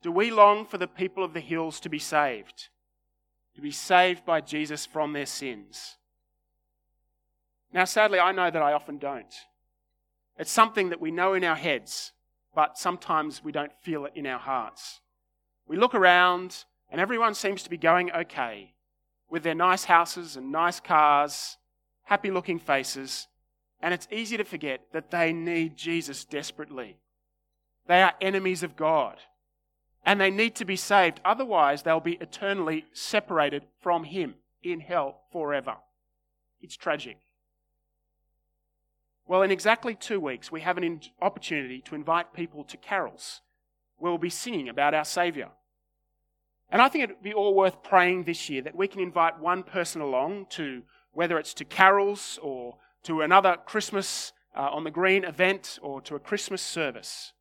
Do 0.02 0.12
we 0.12 0.32
long 0.32 0.66
for 0.66 0.78
the 0.78 0.88
people 0.88 1.24
of 1.24 1.34
the 1.34 1.40
hills 1.40 1.80
to 1.82 1.90
be 1.90 2.00
saved? 2.00 2.70
to 3.60 3.62
be 3.62 3.72
saved 3.72 4.26
by 4.26 4.40
Jesus 4.40 4.86
from 4.86 5.12
their 5.12 5.26
sins. 5.26 5.98
Now, 7.74 7.84
sadly, 7.84 8.18
I 8.18 8.32
know 8.32 8.50
that 8.50 8.62
I 8.62 8.72
often 8.72 8.98
don't. 8.98 9.34
It's 10.38 10.50
something 10.50 10.90
that 10.90 11.02
we 11.02 11.12
know 11.12 11.34
in 11.34 11.44
our 11.44 11.58
heads, 11.58 12.14
but 12.56 12.78
sometimes 12.78 13.44
we 13.44 13.52
don't 13.52 13.74
feel 13.82 14.06
it 14.06 14.14
in 14.16 14.26
our 14.26 14.40
hearts. 14.40 15.02
We 15.68 15.76
look 15.76 15.94
around, 15.94 16.64
and 16.90 17.02
everyone 17.02 17.34
seems 17.34 17.62
to 17.64 17.70
be 17.70 17.78
going 17.78 18.12
okay 18.14 18.74
with 19.30 19.44
their 19.44 19.56
nice 19.56 19.84
houses 19.84 20.38
and 20.38 20.54
nice 20.54 20.80
cars, 20.80 21.58
happy 22.04 22.32
looking 22.32 22.60
faces, 22.60 23.28
and 23.82 23.94
it's 23.94 24.08
easy 24.12 24.38
to 24.38 24.44
forget 24.44 24.82
that 24.92 25.12
they 25.12 25.32
need 25.32 25.78
Jesus 25.78 26.26
desperately. 26.26 26.98
They 27.88 28.02
are 28.02 28.14
enemies 28.22 28.64
of 28.64 28.76
God 28.76 29.18
and 30.06 30.20
they 30.20 30.32
need 30.32 30.56
to 30.56 30.66
be 30.66 30.76
saved. 30.76 31.20
Otherwise, 31.26 31.84
they'll 31.84 32.00
be 32.00 32.18
eternally 32.22 32.86
separated 32.94 33.66
from 33.82 34.06
Him 34.06 34.36
in 34.64 34.80
hell 34.80 35.22
forever. 35.32 35.78
It's 36.62 36.76
tragic. 36.76 37.18
Well, 39.28 39.44
in 39.44 39.52
exactly 39.52 39.96
two 39.96 40.20
weeks, 40.20 40.52
we 40.52 40.62
have 40.62 40.78
an 40.78 41.02
opportunity 41.22 41.82
to 41.82 41.96
invite 41.96 42.34
people 42.34 42.64
to 42.64 42.78
carols 42.78 43.42
where 43.98 44.12
we'll 44.12 44.18
be 44.18 44.30
singing 44.30 44.70
about 44.70 44.94
our 44.94 45.06
Saviour. 45.06 45.50
And 46.72 46.82
I 46.82 46.90
think 46.90 47.04
it'd 47.04 47.22
be 47.22 47.34
all 47.34 47.54
worth 47.54 47.84
praying 47.84 48.24
this 48.24 48.50
year 48.50 48.62
that 48.62 48.76
we 48.76 48.88
can 48.88 49.02
invite 49.02 49.40
one 49.40 49.64
person 49.64 50.02
along 50.02 50.48
to, 50.52 50.84
whether 51.14 51.38
it's 51.38 51.54
to 51.56 51.66
carols 51.66 52.40
or 52.42 52.78
to 53.04 53.22
another 53.22 53.58
Christmas 53.66 54.34
uh, 54.56 54.70
on 54.72 54.84
the 54.84 54.92
Green 54.92 55.24
event 55.24 55.80
or 55.82 56.02
to 56.02 56.16
a 56.16 56.20
Christmas 56.20 56.62
service. 56.62 57.34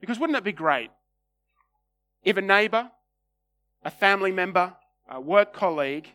Because 0.00 0.18
wouldn't 0.18 0.38
it 0.38 0.44
be 0.44 0.52
great 0.52 0.90
if 2.22 2.36
a 2.36 2.42
neighbour, 2.42 2.90
a 3.84 3.90
family 3.90 4.32
member, 4.32 4.74
a 5.08 5.20
work 5.20 5.52
colleague 5.52 6.08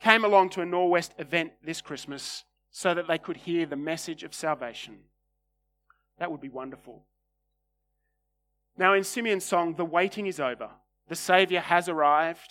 came 0.00 0.24
along 0.24 0.50
to 0.50 0.62
a 0.62 0.66
Norwest 0.66 1.10
event 1.18 1.52
this 1.64 1.80
Christmas 1.80 2.44
so 2.70 2.94
that 2.94 3.06
they 3.06 3.18
could 3.18 3.36
hear 3.38 3.66
the 3.66 3.76
message 3.76 4.24
of 4.24 4.34
salvation, 4.34 4.98
that 6.18 6.30
would 6.30 6.40
be 6.40 6.48
wonderful. 6.48 7.04
Now, 8.76 8.94
in 8.94 9.04
Simeon's 9.04 9.44
song, 9.44 9.74
the 9.74 9.84
waiting 9.84 10.26
is 10.26 10.40
over. 10.40 10.70
The 11.08 11.14
Saviour 11.14 11.60
has 11.60 11.88
arrived, 11.88 12.50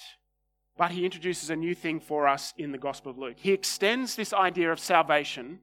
but 0.78 0.92
he 0.92 1.06
introduces 1.06 1.50
a 1.50 1.56
new 1.56 1.76
thing 1.76 2.00
for 2.00 2.28
us 2.28 2.54
in 2.58 2.72
the 2.72 2.78
Gospel 2.78 3.12
of 3.12 3.18
Luke. 3.18 3.38
He 3.38 3.52
extends 3.52 4.16
this 4.16 4.34
idea 4.34 4.72
of 4.72 4.80
salvation 4.80 5.60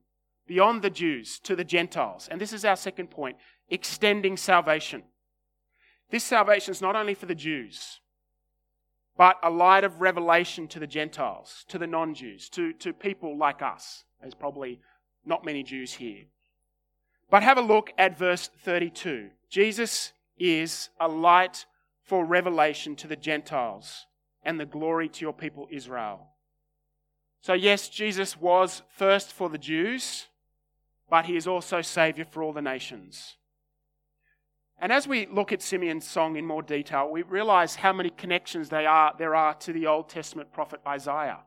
beyond 0.46 0.82
the 0.82 0.90
Jews 0.90 1.38
to 1.40 1.56
the 1.56 1.64
Gentiles. 1.64 2.28
And 2.30 2.40
this 2.40 2.52
is 2.52 2.64
our 2.64 2.76
second 2.76 3.10
point 3.10 3.36
extending 3.68 4.36
salvation. 4.36 5.02
This 6.10 6.24
salvation 6.24 6.72
is 6.72 6.80
not 6.80 6.96
only 6.96 7.14
for 7.14 7.26
the 7.26 7.34
Jews, 7.34 8.00
but 9.16 9.38
a 9.42 9.50
light 9.50 9.84
of 9.84 10.00
revelation 10.00 10.68
to 10.68 10.78
the 10.78 10.86
Gentiles, 10.86 11.64
to 11.68 11.78
the 11.78 11.86
non 11.86 12.14
Jews, 12.14 12.48
to, 12.50 12.72
to 12.74 12.92
people 12.92 13.36
like 13.36 13.60
us. 13.60 14.04
There's 14.20 14.34
probably 14.34 14.80
not 15.26 15.44
many 15.44 15.62
Jews 15.62 15.94
here. 15.94 16.24
But 17.30 17.42
have 17.42 17.58
a 17.58 17.62
look 17.62 17.92
at 17.98 18.18
verse 18.18 18.48
32. 18.64 19.30
Jesus 19.50 20.12
is 20.38 20.88
a 20.98 21.08
light 21.08 21.66
for 22.02 22.24
revelation 22.24 22.96
to 22.96 23.06
the 23.06 23.16
Gentiles 23.16 24.06
and 24.42 24.58
the 24.58 24.66
glory 24.66 25.08
to 25.08 25.24
your 25.24 25.32
people 25.32 25.68
Israel. 25.70 26.28
So, 27.40 27.52
yes, 27.52 27.88
Jesus 27.88 28.40
was 28.40 28.82
first 28.96 29.32
for 29.32 29.48
the 29.48 29.58
Jews, 29.58 30.26
but 31.08 31.26
he 31.26 31.36
is 31.36 31.46
also 31.46 31.82
Saviour 31.82 32.26
for 32.28 32.42
all 32.42 32.52
the 32.52 32.62
nations. 32.62 33.36
And 34.80 34.92
as 34.92 35.08
we 35.08 35.26
look 35.26 35.52
at 35.52 35.62
Simeon's 35.62 36.06
song 36.06 36.36
in 36.36 36.46
more 36.46 36.62
detail, 36.62 37.10
we 37.10 37.22
realize 37.22 37.76
how 37.76 37.92
many 37.92 38.10
connections 38.10 38.72
are, 38.72 39.14
there 39.18 39.34
are 39.34 39.54
to 39.54 39.72
the 39.72 39.86
Old 39.86 40.08
Testament 40.08 40.52
prophet 40.52 40.80
Isaiah, 40.86 41.40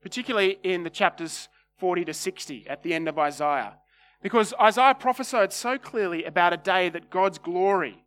particularly 0.00 0.58
in 0.62 0.84
the 0.84 0.90
chapters 0.90 1.48
40 1.78 2.04
to 2.06 2.14
60 2.14 2.66
at 2.68 2.82
the 2.82 2.94
end 2.94 3.08
of 3.08 3.18
Isaiah. 3.18 3.74
Because 4.22 4.54
Isaiah 4.60 4.94
prophesied 4.94 5.52
so 5.52 5.78
clearly 5.78 6.24
about 6.24 6.52
a 6.52 6.56
day 6.56 6.88
that 6.88 7.10
God's 7.10 7.38
glory 7.38 8.04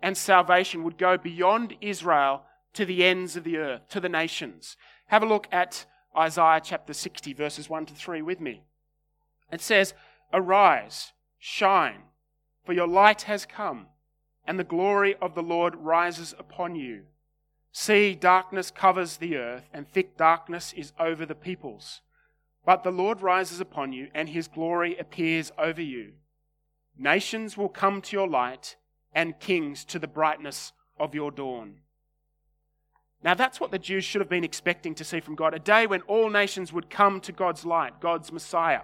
and 0.00 0.16
salvation 0.16 0.82
would 0.82 0.98
go 0.98 1.16
beyond 1.16 1.74
Israel 1.80 2.42
to 2.76 2.84
the 2.84 3.04
ends 3.04 3.36
of 3.36 3.44
the 3.44 3.56
earth, 3.56 3.88
to 3.88 4.00
the 4.00 4.08
nations. 4.08 4.76
Have 5.06 5.22
a 5.22 5.26
look 5.26 5.48
at 5.50 5.86
Isaiah 6.16 6.60
chapter 6.62 6.92
60, 6.92 7.32
verses 7.32 7.70
1 7.70 7.86
to 7.86 7.94
3 7.94 8.20
with 8.20 8.38
me. 8.38 8.64
It 9.50 9.62
says, 9.62 9.94
Arise, 10.32 11.12
shine, 11.38 12.02
for 12.64 12.74
your 12.74 12.86
light 12.86 13.22
has 13.22 13.46
come, 13.46 13.86
and 14.46 14.58
the 14.58 14.64
glory 14.64 15.14
of 15.22 15.34
the 15.34 15.42
Lord 15.42 15.74
rises 15.76 16.34
upon 16.38 16.76
you. 16.76 17.04
See, 17.72 18.14
darkness 18.14 18.70
covers 18.70 19.16
the 19.16 19.36
earth, 19.36 19.68
and 19.72 19.88
thick 19.88 20.18
darkness 20.18 20.74
is 20.74 20.92
over 21.00 21.24
the 21.24 21.34
peoples. 21.34 22.02
But 22.66 22.82
the 22.82 22.90
Lord 22.90 23.22
rises 23.22 23.60
upon 23.60 23.94
you, 23.94 24.08
and 24.14 24.28
his 24.28 24.48
glory 24.48 24.98
appears 24.98 25.50
over 25.56 25.82
you. 25.82 26.12
Nations 26.98 27.56
will 27.56 27.68
come 27.68 28.02
to 28.02 28.16
your 28.16 28.28
light, 28.28 28.76
and 29.14 29.40
kings 29.40 29.82
to 29.86 29.98
the 29.98 30.06
brightness 30.06 30.72
of 30.98 31.14
your 31.14 31.30
dawn. 31.30 31.76
Now, 33.22 33.34
that's 33.34 33.58
what 33.58 33.70
the 33.70 33.78
Jews 33.78 34.04
should 34.04 34.20
have 34.20 34.28
been 34.28 34.44
expecting 34.44 34.94
to 34.94 35.04
see 35.04 35.20
from 35.20 35.34
God 35.34 35.54
a 35.54 35.58
day 35.58 35.86
when 35.86 36.02
all 36.02 36.30
nations 36.30 36.72
would 36.72 36.90
come 36.90 37.20
to 37.22 37.32
God's 37.32 37.64
light, 37.64 38.00
God's 38.00 38.30
Messiah. 38.30 38.82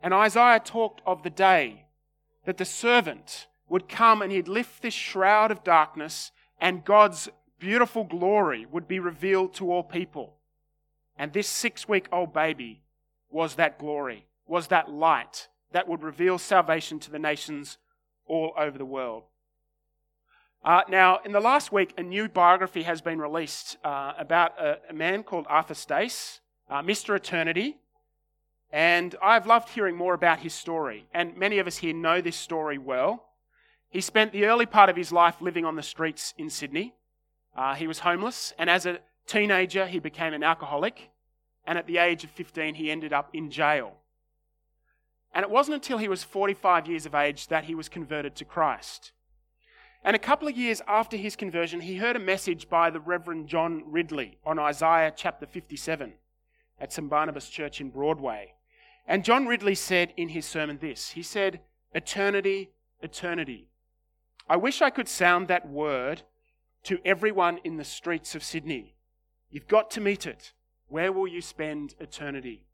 And 0.00 0.14
Isaiah 0.14 0.60
talked 0.60 1.02
of 1.06 1.22
the 1.22 1.30
day 1.30 1.84
that 2.44 2.56
the 2.56 2.64
servant 2.64 3.46
would 3.68 3.88
come 3.88 4.22
and 4.22 4.32
he'd 4.32 4.48
lift 4.48 4.82
this 4.82 4.94
shroud 4.94 5.50
of 5.50 5.64
darkness, 5.64 6.32
and 6.60 6.84
God's 6.84 7.28
beautiful 7.58 8.04
glory 8.04 8.66
would 8.66 8.88
be 8.88 8.98
revealed 8.98 9.54
to 9.54 9.70
all 9.70 9.82
people. 9.82 10.34
And 11.16 11.32
this 11.32 11.48
six 11.48 11.88
week 11.88 12.08
old 12.10 12.32
baby 12.32 12.82
was 13.30 13.54
that 13.56 13.78
glory, 13.78 14.26
was 14.46 14.68
that 14.68 14.90
light 14.90 15.48
that 15.72 15.88
would 15.88 16.02
reveal 16.02 16.38
salvation 16.38 16.98
to 17.00 17.10
the 17.10 17.18
nations 17.18 17.78
all 18.26 18.52
over 18.56 18.76
the 18.76 18.84
world. 18.84 19.24
Uh, 20.64 20.82
now, 20.88 21.18
in 21.24 21.32
the 21.32 21.40
last 21.40 21.72
week, 21.72 21.92
a 21.98 22.02
new 22.02 22.28
biography 22.28 22.82
has 22.82 23.00
been 23.00 23.18
released 23.18 23.76
uh, 23.84 24.12
about 24.18 24.58
a, 24.60 24.78
a, 24.90 24.92
man 24.92 25.22
called 25.22 25.44
Arthur 25.48 25.74
Stace, 25.74 26.40
uh, 26.70 26.82
Mr. 26.82 27.16
Eternity. 27.16 27.78
And 28.70 29.14
I've 29.22 29.46
loved 29.46 29.70
hearing 29.70 29.96
more 29.96 30.14
about 30.14 30.38
his 30.38 30.54
story. 30.54 31.06
And 31.12 31.36
many 31.36 31.58
of 31.58 31.66
us 31.66 31.78
here 31.78 31.92
know 31.92 32.20
this 32.20 32.36
story 32.36 32.78
well. 32.78 33.24
He 33.90 34.00
spent 34.00 34.32
the 34.32 34.46
early 34.46 34.66
part 34.66 34.88
of 34.88 34.96
his 34.96 35.12
life 35.12 35.42
living 35.42 35.64
on 35.64 35.76
the 35.76 35.82
streets 35.82 36.32
in 36.38 36.48
Sydney. 36.48 36.94
Uh, 37.56 37.74
he 37.74 37.86
was 37.86 37.98
homeless, 37.98 38.54
and 38.56 38.70
as 38.70 38.86
a 38.86 39.00
teenager, 39.26 39.86
he 39.86 39.98
became 39.98 40.32
an 40.32 40.42
alcoholic 40.42 41.10
and 41.66 41.78
at 41.78 41.86
the 41.86 41.98
age 41.98 42.24
of 42.24 42.30
15, 42.30 42.74
he 42.74 42.90
ended 42.90 43.12
up 43.12 43.30
in 43.32 43.50
jail. 43.50 43.94
And 45.34 45.44
it 45.44 45.50
wasn't 45.50 45.76
until 45.76 45.98
he 45.98 46.08
was 46.08 46.24
45 46.24 46.86
years 46.86 47.06
of 47.06 47.14
age 47.14 47.48
that 47.48 47.64
he 47.64 47.74
was 47.74 47.88
converted 47.88 48.34
to 48.36 48.44
Christ. 48.44 49.12
And 50.04 50.16
a 50.16 50.18
couple 50.18 50.48
of 50.48 50.56
years 50.56 50.82
after 50.88 51.16
his 51.16 51.36
conversion, 51.36 51.80
he 51.80 51.96
heard 51.96 52.16
a 52.16 52.20
message 52.20 52.68
by 52.68 52.90
the 52.90 53.00
Reverend 53.00 53.46
John 53.46 53.84
Ridley 53.86 54.38
on 54.44 54.58
Isaiah 54.58 55.12
chapter 55.14 55.46
57 55.46 56.14
at 56.80 56.92
St. 56.92 57.08
Barnabas 57.08 57.48
Church 57.48 57.80
in 57.80 57.90
Broadway. 57.90 58.54
And 59.06 59.24
John 59.24 59.46
Ridley 59.46 59.76
said 59.76 60.12
in 60.16 60.30
his 60.30 60.44
sermon 60.44 60.78
this 60.80 61.10
He 61.10 61.22
said, 61.22 61.60
Eternity, 61.94 62.70
eternity. 63.00 63.68
I 64.48 64.56
wish 64.56 64.82
I 64.82 64.90
could 64.90 65.08
sound 65.08 65.46
that 65.48 65.68
word 65.68 66.22
to 66.84 66.98
everyone 67.04 67.58
in 67.62 67.76
the 67.76 67.84
streets 67.84 68.34
of 68.34 68.42
Sydney. 68.42 68.96
You've 69.50 69.68
got 69.68 69.90
to 69.92 70.00
meet 70.00 70.26
it. 70.26 70.52
Where 70.88 71.12
will 71.12 71.28
you 71.28 71.40
spend 71.40 71.94
eternity? 72.00 72.64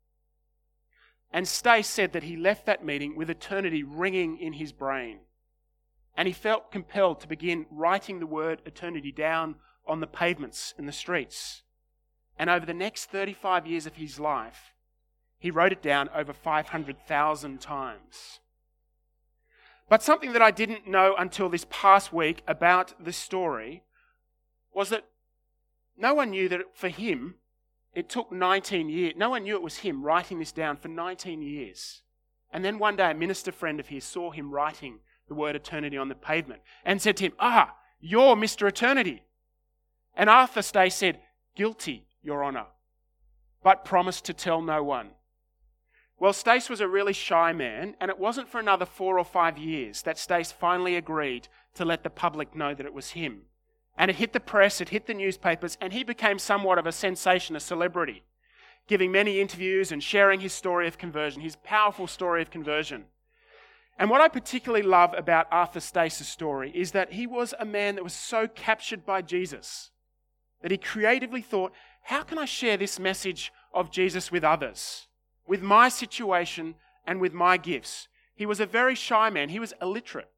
And 1.31 1.47
Stace 1.47 1.87
said 1.87 2.13
that 2.13 2.23
he 2.23 2.35
left 2.35 2.65
that 2.65 2.83
meeting 2.83 3.15
with 3.15 3.29
eternity 3.29 3.83
ringing 3.83 4.39
in 4.39 4.53
his 4.53 4.71
brain. 4.71 5.19
And 6.19 6.27
he 6.27 6.33
felt 6.33 6.69
compelled 6.69 7.21
to 7.21 7.29
begin 7.29 7.65
writing 7.71 8.19
the 8.19 8.25
word 8.25 8.61
eternity 8.65 9.09
down 9.09 9.55
on 9.87 10.01
the 10.01 10.05
pavements 10.05 10.73
in 10.77 10.85
the 10.85 10.91
streets. 10.91 11.61
And 12.37 12.49
over 12.49 12.65
the 12.65 12.73
next 12.73 13.05
35 13.05 13.65
years 13.65 13.85
of 13.85 13.95
his 13.95 14.19
life, 14.19 14.73
he 15.37 15.49
wrote 15.49 15.71
it 15.71 15.81
down 15.81 16.09
over 16.13 16.33
500,000 16.33 17.61
times. 17.61 18.41
But 19.87 20.03
something 20.03 20.33
that 20.33 20.41
I 20.41 20.51
didn't 20.51 20.85
know 20.85 21.15
until 21.17 21.47
this 21.47 21.65
past 21.69 22.11
week 22.11 22.43
about 22.45 23.01
this 23.01 23.15
story 23.15 23.83
was 24.73 24.89
that 24.89 25.05
no 25.95 26.13
one 26.13 26.31
knew 26.31 26.49
that 26.49 26.75
for 26.75 26.89
him, 26.89 27.35
it 27.93 28.09
took 28.09 28.29
19 28.29 28.89
years. 28.89 29.13
No 29.15 29.29
one 29.29 29.43
knew 29.43 29.55
it 29.55 29.61
was 29.61 29.77
him 29.77 30.03
writing 30.03 30.39
this 30.39 30.51
down 30.51 30.75
for 30.75 30.89
19 30.89 31.41
years. 31.41 32.01
And 32.51 32.65
then 32.65 32.77
one 32.77 32.97
day, 32.97 33.09
a 33.09 33.13
minister 33.13 33.53
friend 33.53 33.79
of 33.79 33.87
his 33.87 34.03
saw 34.03 34.31
him 34.31 34.51
writing 34.51 34.99
the 35.29 35.35
word 35.35 35.55
eternity 35.55 35.97
on 35.97 36.09
the 36.09 36.15
pavement 36.15 36.61
and 36.83 37.01
said 37.01 37.15
to 37.17 37.25
him, 37.25 37.33
Ah, 37.39 37.75
you're 38.01 38.35
Mr. 38.35 38.67
Eternity. 38.67 39.23
And 40.15 40.29
Arthur 40.29 40.61
Stace 40.61 40.95
said, 40.95 41.19
Guilty, 41.55 42.07
Your 42.21 42.43
Honour, 42.43 42.65
but 43.63 43.85
promised 43.85 44.25
to 44.25 44.33
tell 44.33 44.61
no 44.61 44.83
one. 44.83 45.11
Well, 46.19 46.33
Stace 46.33 46.69
was 46.69 46.81
a 46.81 46.87
really 46.87 47.13
shy 47.13 47.53
man, 47.53 47.95
and 48.01 48.11
it 48.11 48.19
wasn't 48.19 48.49
for 48.49 48.59
another 48.59 48.85
four 48.85 49.17
or 49.17 49.23
five 49.23 49.57
years 49.57 50.01
that 50.01 50.17
Stace 50.17 50.51
finally 50.51 50.97
agreed 50.97 51.47
to 51.75 51.85
let 51.85 52.03
the 52.03 52.09
public 52.09 52.53
know 52.53 52.73
that 52.73 52.85
it 52.85 52.93
was 52.93 53.11
him. 53.11 53.43
And 53.97 54.11
it 54.11 54.17
hit 54.17 54.33
the 54.33 54.41
press, 54.41 54.81
it 54.81 54.89
hit 54.89 55.07
the 55.07 55.13
newspapers, 55.13 55.77
and 55.79 55.93
he 55.93 56.03
became 56.03 56.39
somewhat 56.39 56.77
of 56.77 56.85
a 56.85 56.91
sensation, 56.91 57.55
a 57.55 57.59
celebrity, 57.61 58.23
giving 58.87 59.11
many 59.11 59.39
interviews 59.39 59.91
and 59.91 60.03
sharing 60.03 60.41
his 60.41 60.51
story 60.51 60.87
of 60.87 60.97
conversion, 60.97 61.41
his 61.41 61.55
powerful 61.57 62.07
story 62.07 62.41
of 62.41 62.49
conversion. 62.49 63.05
And 63.99 64.09
what 64.09 64.21
I 64.21 64.29
particularly 64.29 64.81
love 64.81 65.13
about 65.15 65.47
Arthur 65.51 65.81
Stace's 65.81 66.27
story 66.27 66.71
is 66.73 66.93
that 66.93 67.11
he 67.11 67.27
was 67.27 67.53
a 67.59 67.65
man 67.65 67.95
that 67.95 68.03
was 68.03 68.13
so 68.13 68.47
captured 68.47 69.05
by 69.05 69.21
Jesus 69.21 69.91
that 70.61 70.71
he 70.71 70.77
creatively 70.77 71.41
thought, 71.41 71.73
how 72.03 72.23
can 72.23 72.37
I 72.37 72.45
share 72.45 72.77
this 72.77 72.97
message 72.97 73.51
of 73.73 73.91
Jesus 73.91 74.31
with 74.31 74.43
others, 74.45 75.07
with 75.45 75.61
my 75.61 75.89
situation 75.89 76.75
and 77.05 77.19
with 77.19 77.33
my 77.33 77.57
gifts? 77.57 78.07
He 78.35 78.45
was 78.45 78.61
a 78.61 78.65
very 78.65 78.95
shy 78.95 79.29
man, 79.29 79.49
he 79.49 79.59
was 79.59 79.73
illiterate. 79.81 80.29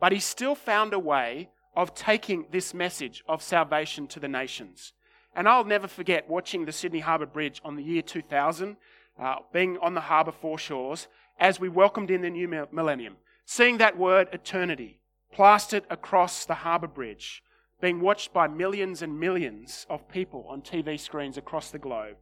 But 0.00 0.12
he 0.12 0.20
still 0.20 0.54
found 0.54 0.92
a 0.92 0.98
way 0.98 1.50
of 1.74 1.92
taking 1.92 2.46
this 2.52 2.72
message 2.72 3.24
of 3.28 3.42
salvation 3.42 4.06
to 4.08 4.20
the 4.20 4.28
nations. 4.28 4.92
And 5.34 5.48
I'll 5.48 5.64
never 5.64 5.88
forget 5.88 6.30
watching 6.30 6.64
the 6.64 6.72
Sydney 6.72 7.00
Harbour 7.00 7.26
Bridge 7.26 7.60
on 7.64 7.74
the 7.74 7.82
year 7.82 8.02
2000, 8.02 8.76
uh, 9.20 9.36
being 9.52 9.78
on 9.78 9.94
the 9.94 10.00
harbour 10.02 10.32
foreshores 10.32 11.08
as 11.38 11.60
we 11.60 11.68
welcomed 11.68 12.10
in 12.10 12.22
the 12.22 12.30
new 12.30 12.48
millennium, 12.72 13.16
seeing 13.44 13.78
that 13.78 13.98
word 13.98 14.28
eternity 14.32 15.00
plastered 15.32 15.84
across 15.90 16.44
the 16.44 16.54
harbour 16.54 16.86
bridge, 16.86 17.42
being 17.80 18.00
watched 18.00 18.32
by 18.32 18.46
millions 18.46 19.02
and 19.02 19.18
millions 19.18 19.86
of 19.90 20.08
people 20.08 20.46
on 20.48 20.62
TV 20.62 20.98
screens 20.98 21.36
across 21.36 21.70
the 21.70 21.78
globe. 21.78 22.16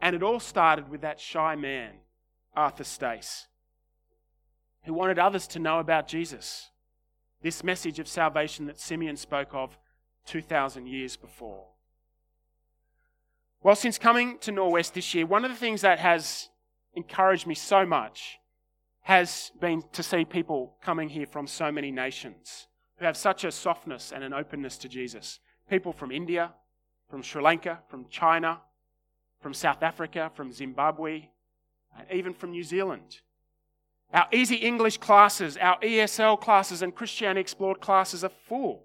And 0.00 0.14
it 0.14 0.22
all 0.22 0.40
started 0.40 0.90
with 0.90 1.00
that 1.00 1.20
shy 1.20 1.56
man, 1.56 1.92
Arthur 2.54 2.84
Stace, 2.84 3.46
who 4.84 4.92
wanted 4.92 5.18
others 5.18 5.46
to 5.48 5.58
know 5.58 5.78
about 5.78 6.08
Jesus 6.08 6.70
this 7.42 7.64
message 7.64 7.98
of 7.98 8.06
salvation 8.06 8.66
that 8.66 8.78
Simeon 8.78 9.16
spoke 9.16 9.52
of 9.52 9.76
2,000 10.26 10.86
years 10.86 11.16
before. 11.16 11.66
Well, 13.62 13.74
since 13.74 13.98
coming 13.98 14.38
to 14.38 14.52
Norwest 14.52 14.92
this 14.92 15.14
year, 15.14 15.26
one 15.26 15.44
of 15.44 15.50
the 15.50 15.56
things 15.56 15.80
that 15.82 15.98
has 15.98 16.48
encouraged 16.94 17.46
me 17.46 17.54
so 17.54 17.84
much 17.84 18.38
has 19.02 19.50
been 19.60 19.82
to 19.92 20.02
see 20.02 20.24
people 20.24 20.74
coming 20.82 21.08
here 21.08 21.26
from 21.26 21.46
so 21.46 21.72
many 21.72 21.90
nations 21.90 22.68
who 22.96 23.04
have 23.04 23.16
such 23.16 23.44
a 23.44 23.50
softness 23.50 24.12
and 24.12 24.22
an 24.22 24.32
openness 24.32 24.78
to 24.78 24.88
Jesus. 24.88 25.40
People 25.68 25.92
from 25.92 26.12
India, 26.12 26.52
from 27.10 27.22
Sri 27.22 27.42
Lanka, 27.42 27.80
from 27.88 28.06
China, 28.08 28.60
from 29.40 29.52
South 29.52 29.82
Africa, 29.82 30.30
from 30.34 30.52
Zimbabwe, 30.52 31.28
and 31.98 32.06
even 32.12 32.32
from 32.32 32.52
New 32.52 32.62
Zealand. 32.62 33.20
Our 34.14 34.28
easy 34.32 34.56
English 34.56 34.98
classes, 34.98 35.56
our 35.56 35.80
ESL 35.80 36.40
classes, 36.40 36.82
and 36.82 36.94
Christianity 36.94 37.40
Explored 37.40 37.80
classes 37.80 38.22
are 38.22 38.30
full 38.48 38.84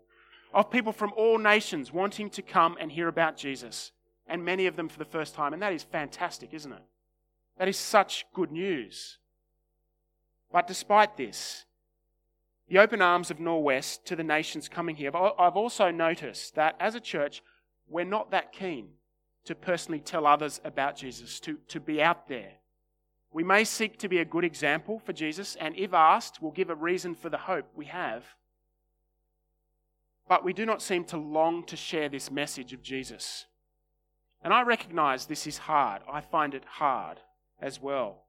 of 0.53 0.71
people 0.71 0.93
from 0.93 1.13
all 1.15 1.37
nations 1.37 1.93
wanting 1.93 2.29
to 2.31 2.41
come 2.41 2.77
and 2.79 2.91
hear 2.91 3.07
about 3.07 3.37
Jesus, 3.37 3.91
and 4.25 4.43
many 4.43 4.65
of 4.65 4.75
them 4.75 4.89
for 4.89 4.97
the 4.97 5.05
first 5.05 5.35
time. 5.35 5.53
And 5.53 5.61
that 5.61 5.73
is 5.73 5.83
fantastic, 5.83 6.53
isn't 6.53 6.71
it? 6.71 6.83
That 7.57 7.67
is 7.67 7.77
such 7.77 8.25
good 8.33 8.51
news. 8.51 9.19
But 10.51 10.67
despite 10.67 11.17
this, 11.17 11.65
the 12.67 12.79
open 12.79 13.01
arms 13.01 13.31
of 13.31 13.37
Norwest 13.37 14.03
to 14.05 14.15
the 14.15 14.23
nations 14.23 14.67
coming 14.67 14.95
here, 14.95 15.15
I've 15.15 15.55
also 15.55 15.91
noticed 15.91 16.55
that 16.55 16.75
as 16.79 16.95
a 16.95 16.99
church, 16.99 17.41
we're 17.89 18.05
not 18.05 18.31
that 18.31 18.51
keen 18.51 18.89
to 19.45 19.55
personally 19.55 19.99
tell 19.99 20.27
others 20.27 20.59
about 20.63 20.97
Jesus, 20.97 21.39
to, 21.41 21.57
to 21.69 21.79
be 21.79 22.01
out 22.01 22.27
there. 22.27 22.51
We 23.31 23.43
may 23.43 23.63
seek 23.63 23.97
to 23.99 24.09
be 24.09 24.19
a 24.19 24.25
good 24.25 24.43
example 24.43 24.99
for 24.99 25.13
Jesus, 25.13 25.55
and 25.59 25.75
if 25.77 25.93
asked, 25.93 26.41
we'll 26.41 26.51
give 26.51 26.69
a 26.69 26.75
reason 26.75 27.15
for 27.15 27.29
the 27.29 27.37
hope 27.37 27.65
we 27.75 27.85
have. 27.85 28.25
But 30.27 30.43
we 30.43 30.53
do 30.53 30.65
not 30.65 30.81
seem 30.81 31.05
to 31.05 31.17
long 31.17 31.63
to 31.65 31.77
share 31.77 32.09
this 32.09 32.29
message 32.29 32.73
of 32.73 32.81
Jesus. 32.81 33.45
And 34.43 34.53
I 34.53 34.63
recognize 34.63 35.25
this 35.25 35.47
is 35.47 35.57
hard. 35.57 36.01
I 36.11 36.19
find 36.19 36.53
it 36.53 36.65
hard 36.65 37.19
as 37.61 37.81
well. 37.81 38.23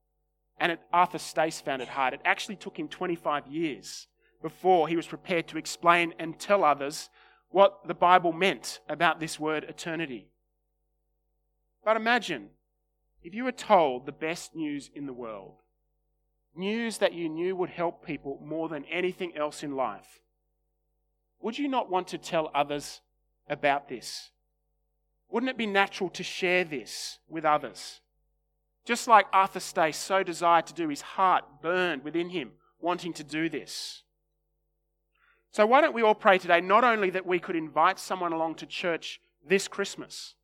And 0.60 0.72
it, 0.72 0.80
Arthur 0.92 1.18
Stace 1.18 1.60
found 1.60 1.82
it 1.82 1.88
hard. 1.88 2.14
It 2.14 2.20
actually 2.24 2.56
took 2.56 2.78
him 2.78 2.88
25 2.88 3.46
years 3.46 4.08
before 4.42 4.88
he 4.88 4.96
was 4.96 5.06
prepared 5.06 5.46
to 5.48 5.58
explain 5.58 6.14
and 6.18 6.38
tell 6.38 6.64
others 6.64 7.10
what 7.50 7.86
the 7.86 7.94
Bible 7.94 8.32
meant 8.32 8.80
about 8.88 9.20
this 9.20 9.38
word 9.38 9.64
eternity. 9.64 10.28
But 11.84 11.96
imagine 11.96 12.50
if 13.22 13.34
you 13.34 13.44
were 13.44 13.52
told 13.52 14.06
the 14.06 14.12
best 14.12 14.54
news 14.54 14.90
in 14.94 15.06
the 15.06 15.12
world, 15.12 15.56
news 16.54 16.98
that 16.98 17.14
you 17.14 17.28
knew 17.28 17.56
would 17.56 17.70
help 17.70 18.04
people 18.04 18.40
more 18.44 18.68
than 18.68 18.84
anything 18.86 19.36
else 19.36 19.62
in 19.62 19.76
life, 19.76 20.20
would 21.40 21.58
you 21.58 21.68
not 21.68 21.90
want 21.90 22.08
to 22.08 22.18
tell 22.18 22.50
others 22.54 23.00
about 23.48 23.88
this? 23.88 24.30
Wouldn't 25.30 25.50
it 25.50 25.56
be 25.56 25.66
natural 25.66 26.10
to 26.10 26.22
share 26.22 26.64
this 26.64 27.18
with 27.28 27.44
others? 27.44 28.00
Just 28.88 29.07
like 29.07 29.27
Arthur 29.35 29.61
so 29.92 30.22
desired 30.22 30.66
to 30.68 30.72
do, 30.72 30.88
his 30.88 31.03
heart 31.03 31.44
burned 31.61 32.05
within 32.05 32.31
him, 32.31 32.53
wanting 32.81 33.12
to 33.12 33.22
do 33.22 33.51
this. 33.51 34.03
So, 35.51 35.66
why 35.66 35.83
don't 35.83 35.92
we 35.92 36.01
all 36.01 36.14
pray 36.14 36.38
today 36.38 36.62
not 36.62 36.85
only 36.85 37.11
that 37.11 37.27
we 37.27 37.38
could 37.38 37.55
invite 37.55 37.98
someone 37.98 38.33
along 38.33 38.55
to 38.55 38.66
church 38.66 39.20
this 39.46 39.68
Christmas, 39.68 40.37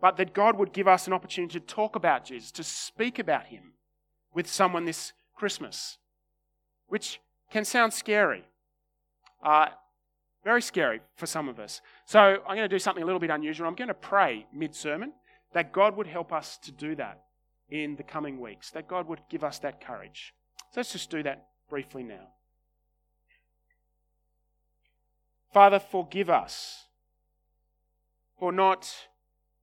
but 0.00 0.16
that 0.18 0.34
God 0.34 0.56
would 0.56 0.72
give 0.72 0.86
us 0.86 1.08
an 1.08 1.12
opportunity 1.12 1.58
to 1.58 1.66
talk 1.66 1.96
about 1.96 2.24
Jesus, 2.24 2.52
to 2.52 2.62
speak 2.62 3.18
about 3.18 3.46
him 3.46 3.72
with 4.32 4.46
someone 4.46 4.84
this 4.84 5.12
Christmas, 5.34 5.98
which 6.86 7.20
can 7.50 7.64
sound 7.64 7.92
scary. 7.92 8.44
Uh, 9.42 9.70
very 10.44 10.62
scary 10.62 11.00
for 11.16 11.26
some 11.26 11.48
of 11.48 11.58
us. 11.58 11.80
So 12.04 12.20
I'm 12.20 12.56
going 12.56 12.58
to 12.58 12.68
do 12.68 12.78
something 12.78 13.02
a 13.02 13.06
little 13.06 13.18
bit 13.18 13.30
unusual. 13.30 13.66
I'm 13.66 13.74
going 13.74 13.88
to 13.88 13.94
pray 13.94 14.46
mid 14.54 14.76
sermon 14.76 15.12
that 15.54 15.72
God 15.72 15.96
would 15.96 16.06
help 16.06 16.32
us 16.32 16.56
to 16.58 16.70
do 16.70 16.94
that 16.94 17.24
in 17.70 17.96
the 17.96 18.02
coming 18.02 18.40
weeks, 18.40 18.70
that 18.70 18.88
God 18.88 19.08
would 19.08 19.20
give 19.28 19.44
us 19.44 19.58
that 19.60 19.80
courage. 19.80 20.34
So 20.72 20.80
let's 20.80 20.92
just 20.92 21.10
do 21.10 21.22
that 21.22 21.48
briefly 21.68 22.02
now. 22.02 22.28
Father, 25.52 25.78
forgive 25.78 26.30
us 26.30 26.84
for 28.38 28.52
not 28.52 29.08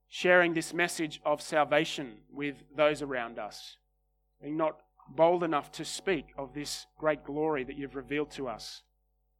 sharing 0.07 0.53
this 0.53 0.73
message 0.73 1.21
of 1.25 1.41
salvation 1.41 2.17
with 2.31 2.55
those 2.75 3.01
around 3.01 3.39
us, 3.39 3.77
being 4.41 4.57
not 4.57 4.79
bold 5.09 5.43
enough 5.43 5.71
to 5.71 5.85
speak 5.85 6.27
of 6.37 6.53
this 6.53 6.87
great 6.97 7.23
glory 7.23 7.63
that 7.63 7.77
you've 7.77 7.95
revealed 7.95 8.31
to 8.31 8.47
us. 8.47 8.81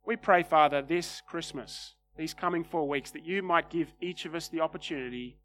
We 0.06 0.16
pray, 0.16 0.44
Father, 0.44 0.82
this 0.82 1.22
Christmas, 1.28 1.96
these 2.18 2.34
coming 2.34 2.64
four 2.64 2.88
weeks, 2.88 3.12
that 3.12 3.26
you 3.26 3.42
might 3.42 3.70
give 3.70 3.94
each 4.00 4.26
of 4.26 4.36
us 4.36 4.48
the 4.48 4.62
opportunity 4.62 5.38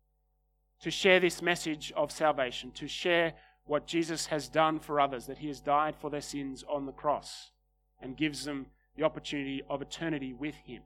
to 0.82 0.90
share 0.90 1.20
this 1.20 1.42
message 1.42 1.92
of 1.96 2.10
salvation, 2.10 2.70
to 2.72 2.88
share 2.88 3.34
what 3.66 3.86
Jesus 3.86 4.26
has 4.26 4.48
done 4.48 4.78
for 4.78 5.00
others, 5.00 5.26
that 5.26 5.38
he 5.38 5.48
has 5.48 5.60
died 5.60 5.94
for 5.94 6.10
their 6.10 6.20
sins 6.20 6.64
on 6.68 6.86
the 6.86 6.92
cross 6.92 7.50
and 8.00 8.16
gives 8.16 8.44
them 8.44 8.66
the 8.96 9.04
opportunity 9.04 9.62
of 9.68 9.82
eternity 9.82 10.32
with 10.32 10.54
him. 10.64 10.82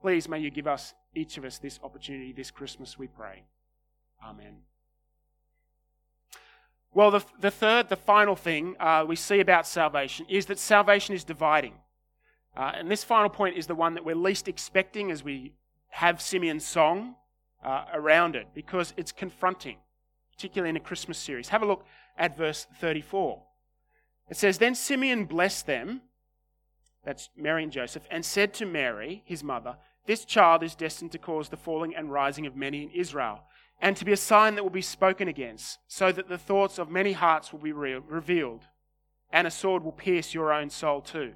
Please, 0.00 0.28
may 0.28 0.38
you 0.38 0.50
give 0.50 0.66
us, 0.66 0.94
each 1.14 1.36
of 1.36 1.44
us, 1.44 1.58
this 1.58 1.78
opportunity 1.84 2.32
this 2.32 2.50
Christmas, 2.50 2.98
we 2.98 3.06
pray. 3.06 3.42
Amen. 4.24 4.56
Well, 6.92 7.10
the, 7.10 7.24
the 7.40 7.50
third, 7.50 7.88
the 7.88 7.96
final 7.96 8.34
thing 8.34 8.74
uh, 8.80 9.04
we 9.06 9.14
see 9.14 9.40
about 9.40 9.66
salvation 9.66 10.26
is 10.28 10.46
that 10.46 10.58
salvation 10.58 11.14
is 11.14 11.22
dividing. 11.22 11.74
Uh, 12.56 12.72
and 12.74 12.90
this 12.90 13.04
final 13.04 13.28
point 13.28 13.56
is 13.56 13.66
the 13.66 13.74
one 13.74 13.94
that 13.94 14.04
we're 14.04 14.16
least 14.16 14.48
expecting 14.48 15.10
as 15.10 15.22
we 15.22 15.52
have 15.90 16.20
Simeon's 16.20 16.66
song 16.66 17.14
uh, 17.64 17.84
around 17.92 18.36
it 18.36 18.48
because 18.54 18.94
it's 18.96 19.12
confronting, 19.12 19.76
particularly 20.32 20.70
in 20.70 20.76
a 20.76 20.80
Christmas 20.80 21.18
series. 21.18 21.48
Have 21.48 21.62
a 21.62 21.66
look 21.66 21.84
at 22.16 22.36
verse 22.36 22.66
34. 22.80 23.42
It 24.28 24.36
says, 24.36 24.58
Then 24.58 24.74
Simeon 24.74 25.24
blessed 25.24 25.66
them, 25.66 26.02
that's 27.04 27.30
Mary 27.36 27.62
and 27.62 27.72
Joseph, 27.72 28.06
and 28.10 28.24
said 28.24 28.54
to 28.54 28.66
Mary, 28.66 29.22
his 29.24 29.42
mother, 29.42 29.76
This 30.06 30.24
child 30.24 30.62
is 30.62 30.74
destined 30.74 31.12
to 31.12 31.18
cause 31.18 31.48
the 31.48 31.56
falling 31.56 31.94
and 31.94 32.12
rising 32.12 32.46
of 32.46 32.56
many 32.56 32.82
in 32.82 32.90
Israel, 32.90 33.42
and 33.80 33.96
to 33.96 34.04
be 34.04 34.12
a 34.12 34.16
sign 34.16 34.54
that 34.54 34.62
will 34.62 34.70
be 34.70 34.82
spoken 34.82 35.28
against, 35.28 35.78
so 35.88 36.12
that 36.12 36.28
the 36.28 36.38
thoughts 36.38 36.78
of 36.78 36.90
many 36.90 37.12
hearts 37.12 37.52
will 37.52 37.60
be 37.60 37.72
re- 37.72 37.94
revealed, 37.94 38.62
and 39.32 39.46
a 39.46 39.50
sword 39.50 39.82
will 39.82 39.92
pierce 39.92 40.34
your 40.34 40.52
own 40.52 40.70
soul 40.70 41.00
too. 41.00 41.32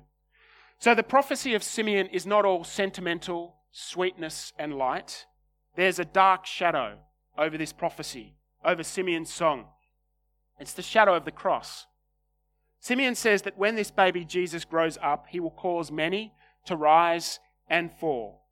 So 0.79 0.95
the 0.95 1.03
prophecy 1.03 1.55
of 1.55 1.63
Simeon 1.63 2.09
is 2.09 2.27
not 2.27 2.45
all 2.45 2.63
sentimental 2.63 3.57
sweetness 3.73 4.53
and 4.59 4.75
light. 4.75 5.27
There's 5.77 5.99
a 5.99 6.05
dark 6.05 6.47
shadow 6.47 6.99
over 7.37 7.59
this 7.59 7.73
prophecy, 7.73 8.35
over 8.65 8.83
Simeon's 8.83 9.33
song. 9.33 9.67
It's 10.61 10.73
the 10.73 10.83
shadow 10.83 11.15
of 11.15 11.25
the 11.25 11.33
cross. 11.33 11.87
Simeon 12.81 13.15
says 13.15 13.43
that 13.43 13.59
when 13.59 13.75
this 13.75 13.91
baby 13.91 14.25
Jesus 14.25 14.65
grows 14.65 14.99
up, 15.03 15.27
he 15.31 15.41
will 15.41 15.51
cause 15.51 15.91
many 15.91 16.33
to 16.67 16.77
rise 16.77 17.41
and 17.69 17.91
fall. 17.93 18.43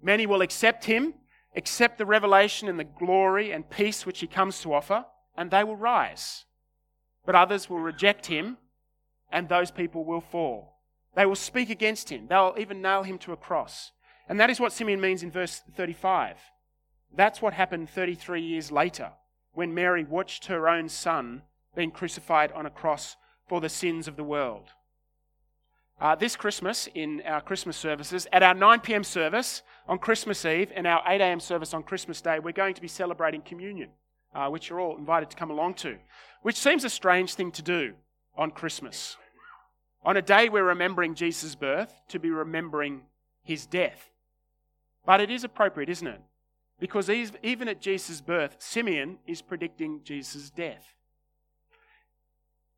Many 0.00 0.26
will 0.26 0.42
accept 0.42 0.84
him, 0.84 1.14
accept 1.56 1.98
the 1.98 2.06
revelation 2.06 2.68
and 2.68 2.78
the 2.78 2.84
glory 2.84 3.52
and 3.52 3.68
peace 3.68 4.06
which 4.06 4.20
he 4.20 4.26
comes 4.26 4.60
to 4.62 4.72
offer, 4.72 5.04
and 5.36 5.50
they 5.50 5.64
will 5.64 5.76
rise. 5.76 6.44
But 7.26 7.34
others 7.34 7.68
will 7.68 7.80
reject 7.80 8.26
him, 8.26 8.58
and 9.30 9.48
those 9.48 9.70
people 9.70 10.04
will 10.04 10.20
fall. 10.20 10.78
They 11.14 11.26
will 11.26 11.34
speak 11.34 11.68
against 11.68 12.10
him. 12.10 12.26
They'll 12.28 12.54
even 12.56 12.80
nail 12.80 13.02
him 13.02 13.18
to 13.18 13.32
a 13.32 13.36
cross. 13.36 13.92
And 14.28 14.38
that 14.38 14.50
is 14.50 14.60
what 14.60 14.72
Simeon 14.72 15.00
means 15.00 15.22
in 15.22 15.30
verse 15.30 15.62
35. 15.74 16.36
That's 17.14 17.40
what 17.40 17.54
happened 17.54 17.88
33 17.88 18.42
years 18.42 18.70
later 18.70 19.12
when 19.54 19.74
Mary 19.74 20.04
watched 20.04 20.46
her 20.46 20.68
own 20.68 20.88
son 20.88 21.42
being 21.74 21.90
crucified 21.90 22.52
on 22.52 22.66
a 22.66 22.70
cross 22.70 23.16
for 23.48 23.60
the 23.60 23.68
sins 23.68 24.06
of 24.06 24.16
the 24.16 24.24
world. 24.24 24.70
Uh, 26.00 26.14
this 26.14 26.36
Christmas, 26.36 26.88
in 26.94 27.22
our 27.26 27.40
Christmas 27.40 27.76
services, 27.76 28.28
at 28.32 28.42
our 28.42 28.54
9 28.54 28.80
pm 28.80 29.02
service 29.02 29.62
on 29.88 29.98
Christmas 29.98 30.44
Eve 30.44 30.70
and 30.76 30.86
our 30.86 31.02
8 31.06 31.20
am 31.20 31.40
service 31.40 31.74
on 31.74 31.82
Christmas 31.82 32.20
Day, 32.20 32.38
we're 32.38 32.52
going 32.52 32.74
to 32.74 32.80
be 32.80 32.86
celebrating 32.86 33.42
communion, 33.42 33.90
uh, 34.32 34.48
which 34.48 34.68
you're 34.68 34.80
all 34.80 34.96
invited 34.96 35.28
to 35.30 35.36
come 35.36 35.50
along 35.50 35.74
to, 35.74 35.96
which 36.42 36.56
seems 36.56 36.84
a 36.84 36.90
strange 36.90 37.34
thing 37.34 37.50
to 37.50 37.62
do 37.62 37.94
on 38.36 38.52
Christmas. 38.52 39.16
On 40.04 40.16
a 40.16 40.22
day 40.22 40.48
we're 40.48 40.62
remembering 40.62 41.16
Jesus' 41.16 41.56
birth, 41.56 41.92
to 42.08 42.20
be 42.20 42.30
remembering 42.30 43.02
his 43.42 43.66
death. 43.66 44.08
But 45.08 45.22
it 45.22 45.30
is 45.30 45.42
appropriate, 45.42 45.88
isn't 45.88 46.06
it? 46.06 46.20
Because 46.78 47.08
even 47.08 47.68
at 47.68 47.80
Jesus' 47.80 48.20
birth, 48.20 48.56
Simeon 48.58 49.16
is 49.26 49.40
predicting 49.40 50.02
Jesus' 50.04 50.50
death. 50.50 50.94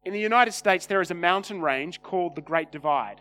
In 0.05 0.13
the 0.13 0.21
United 0.21 0.53
States, 0.53 0.87
there 0.87 1.01
is 1.01 1.11
a 1.11 1.15
mountain 1.15 1.61
range 1.61 2.03
called 2.03 2.37
the 2.37 2.41
Great 2.41 2.71
Divide. 2.71 3.21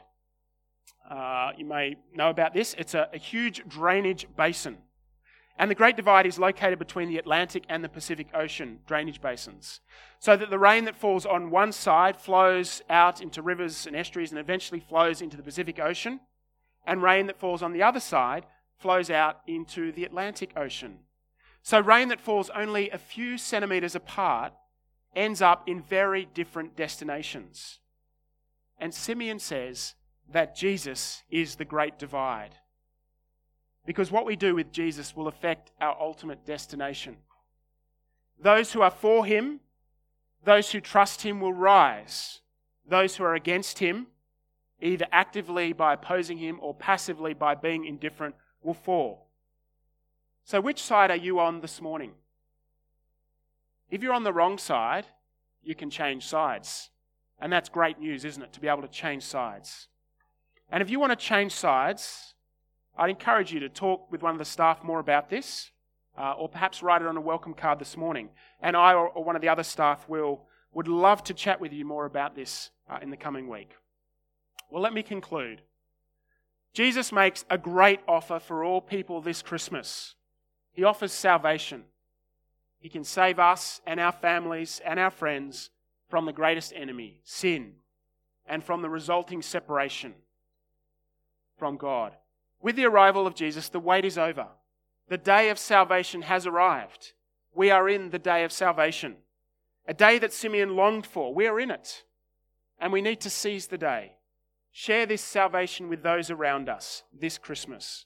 Uh, 1.09 1.53
you 1.57 1.65
may 1.65 1.95
know 2.13 2.29
about 2.29 2.53
this. 2.53 2.75
It's 2.77 2.93
a, 2.93 3.09
a 3.11 3.17
huge 3.17 3.67
drainage 3.67 4.27
basin 4.37 4.77
and 5.59 5.69
the 5.69 5.75
Great 5.75 5.97
Divide 5.97 6.25
is 6.25 6.39
located 6.39 6.79
between 6.79 7.09
the 7.09 7.17
Atlantic 7.17 7.65
and 7.67 7.83
the 7.83 7.89
Pacific 7.89 8.27
Ocean 8.33 8.79
drainage 8.87 9.19
basins. 9.19 9.81
So 10.19 10.37
that 10.37 10.49
the 10.49 10.57
rain 10.57 10.85
that 10.85 10.95
falls 10.95 11.25
on 11.25 11.51
one 11.51 11.73
side 11.73 12.15
flows 12.15 12.81
out 12.89 13.21
into 13.21 13.41
rivers 13.41 13.85
and 13.85 13.93
estuaries 13.93 14.31
and 14.31 14.39
eventually 14.39 14.79
flows 14.79 15.21
into 15.21 15.35
the 15.35 15.43
Pacific 15.43 15.77
Ocean. 15.77 16.21
And 16.87 17.03
rain 17.03 17.27
that 17.27 17.41
falls 17.41 17.61
on 17.61 17.73
the 17.73 17.83
other 17.83 17.99
side 17.99 18.45
flows 18.79 19.09
out 19.09 19.41
into 19.47 19.91
the 19.91 20.05
Atlantic 20.05 20.51
Ocean. 20.55 20.99
So 21.61 21.79
rain 21.79 22.07
that 22.09 22.21
falls 22.21 22.49
only 22.51 22.89
a 22.89 22.97
few 22.97 23.37
centimeters 23.37 23.95
apart 23.95 24.53
ends 25.15 25.41
up 25.41 25.67
in 25.67 25.81
very 25.81 26.25
different 26.33 26.75
destinations. 26.75 27.79
And 28.79 28.93
Simeon 28.93 29.39
says 29.39 29.95
that 30.31 30.55
Jesus 30.55 31.23
is 31.29 31.55
the 31.55 31.65
Great 31.65 31.99
Divide. 31.99 32.55
Because 33.85 34.11
what 34.11 34.25
we 34.25 34.35
do 34.35 34.55
with 34.55 34.71
Jesus 34.71 35.15
will 35.15 35.27
affect 35.27 35.71
our 35.81 35.97
ultimate 35.99 36.45
destination. 36.45 37.17
Those 38.41 38.71
who 38.71 38.81
are 38.81 38.91
for 38.91 39.25
him, 39.25 39.59
those 40.43 40.71
who 40.71 40.79
trust 40.79 41.23
him 41.23 41.41
will 41.41 41.53
rise. 41.53 42.41
Those 42.87 43.15
who 43.15 43.23
are 43.23 43.35
against 43.35 43.79
him, 43.79 44.07
either 44.81 45.07
actively 45.11 45.73
by 45.73 45.93
opposing 45.93 46.37
him 46.37 46.59
or 46.61 46.73
passively 46.73 47.33
by 47.33 47.55
being 47.55 47.85
indifferent, 47.85 48.35
will 48.63 48.73
fall. 48.73 49.27
So, 50.43 50.59
which 50.61 50.81
side 50.81 51.11
are 51.11 51.17
you 51.17 51.39
on 51.39 51.61
this 51.61 51.81
morning? 51.81 52.11
If 53.91 54.03
you're 54.03 54.13
on 54.13 54.23
the 54.23 54.33
wrong 54.33 54.57
side, 54.57 55.05
you 55.63 55.75
can 55.75 55.89
change 55.89 56.25
sides. 56.25 56.89
And 57.39 57.51
that's 57.51 57.69
great 57.69 57.99
news, 57.99 58.25
isn't 58.25 58.41
it? 58.41 58.53
To 58.53 58.59
be 58.59 58.67
able 58.67 58.81
to 58.81 58.87
change 58.87 59.23
sides. 59.23 59.87
And 60.71 60.81
if 60.81 60.89
you 60.89 60.99
want 60.99 61.11
to 61.11 61.15
change 61.15 61.53
sides, 61.53 62.33
I'd 62.97 63.09
encourage 63.09 63.53
you 63.53 63.59
to 63.61 63.69
talk 63.69 64.11
with 64.11 64.21
one 64.21 64.33
of 64.33 64.39
the 64.39 64.45
staff 64.45 64.83
more 64.83 64.99
about 64.99 65.29
this, 65.29 65.71
uh, 66.17 66.33
or 66.33 66.49
perhaps 66.49 66.83
write 66.83 67.01
it 67.01 67.07
on 67.07 67.17
a 67.17 67.21
welcome 67.21 67.53
card 67.53 67.79
this 67.79 67.95
morning. 67.95 68.29
And 68.61 68.75
I 68.75 68.93
or, 68.93 69.07
or 69.07 69.23
one 69.23 69.35
of 69.35 69.41
the 69.41 69.49
other 69.49 69.63
staff 69.63 70.07
will 70.09 70.41
would 70.73 70.87
love 70.87 71.23
to 71.23 71.33
chat 71.33 71.59
with 71.59 71.73
you 71.73 71.85
more 71.85 72.05
about 72.05 72.35
this 72.35 72.69
uh, 72.89 72.99
in 73.01 73.09
the 73.09 73.17
coming 73.17 73.47
week. 73.47 73.71
Well, 74.69 74.83
let 74.83 74.93
me 74.93 75.01
conclude. 75.01 75.61
Jesus 76.73 77.11
makes 77.11 77.45
a 77.49 77.57
great 77.57 77.99
offer 78.07 78.39
for 78.39 78.63
all 78.63 78.81
people 78.81 79.21
this 79.21 79.41
Christmas. 79.41 80.15
He 80.71 80.83
offers 80.83 81.11
salvation. 81.11 81.83
He 82.79 82.89
can 82.89 83.03
save 83.03 83.39
us 83.39 83.81
and 83.85 83.99
our 83.99 84.11
families 84.11 84.79
and 84.85 84.99
our 84.99 85.09
friends 85.09 85.71
from 86.07 86.25
the 86.25 86.33
greatest 86.33 86.73
enemy, 86.75 87.21
sin, 87.23 87.73
and 88.45 88.63
from 88.63 88.81
the 88.81 88.89
resulting 88.89 89.41
separation 89.41 90.13
from 91.57 91.75
God. 91.77 92.13
With 92.61 92.75
the 92.75 92.85
arrival 92.85 93.27
of 93.27 93.35
Jesus, 93.35 93.69
the 93.69 93.79
wait 93.79 94.05
is 94.05 94.17
over. 94.17 94.47
The 95.09 95.17
day 95.17 95.49
of 95.49 95.59
salvation 95.59 96.23
has 96.23 96.47
arrived. 96.47 97.13
We 97.53 97.69
are 97.69 97.89
in 97.89 98.09
the 98.09 98.19
day 98.19 98.43
of 98.43 98.51
salvation, 98.51 99.17
a 99.85 99.93
day 99.93 100.17
that 100.19 100.33
Simeon 100.33 100.75
longed 100.75 101.05
for. 101.05 101.33
We 101.33 101.47
are 101.47 101.59
in 101.59 101.71
it. 101.71 102.03
And 102.79 102.93
we 102.93 103.01
need 103.01 103.19
to 103.21 103.29
seize 103.29 103.67
the 103.67 103.77
day. 103.77 104.13
Share 104.71 105.05
this 105.05 105.21
salvation 105.21 105.89
with 105.89 106.03
those 106.03 106.29
around 106.29 106.69
us 106.69 107.03
this 107.17 107.37
Christmas. 107.37 108.05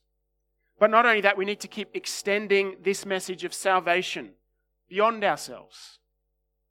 But 0.80 0.90
not 0.90 1.06
only 1.06 1.22
that, 1.22 1.38
we 1.38 1.46
need 1.46 1.60
to 1.62 1.68
keep 1.68 1.90
extending 1.94 2.78
this 2.84 3.06
message 3.06 3.44
of 3.44 3.54
salvation 3.54 4.32
beyond 4.90 5.24
ourselves. 5.24 6.00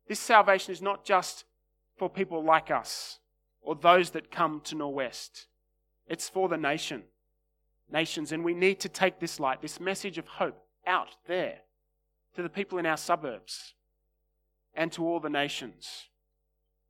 This 0.08 0.20
salvation 0.20 0.72
is 0.72 0.82
not 0.82 1.04
just 1.04 1.44
for 1.96 2.10
people 2.10 2.42
like 2.42 2.70
us 2.70 3.20
or 3.62 3.74
those 3.74 4.10
that 4.10 4.30
come 4.30 4.60
to 4.64 4.74
Norwest. 4.74 5.46
It's 6.08 6.28
for 6.28 6.48
the 6.48 6.56
nation, 6.56 7.04
nations, 7.90 8.32
and 8.32 8.44
we 8.44 8.54
need 8.54 8.80
to 8.80 8.88
take 8.88 9.20
this 9.20 9.38
light, 9.38 9.62
this 9.62 9.80
message 9.80 10.18
of 10.18 10.26
hope, 10.26 10.58
out 10.86 11.16
there 11.26 11.60
to 12.34 12.42
the 12.42 12.48
people 12.48 12.78
in 12.78 12.86
our 12.86 12.96
suburbs 12.96 13.74
and 14.74 14.90
to 14.92 15.06
all 15.06 15.20
the 15.20 15.30
nations. 15.30 16.08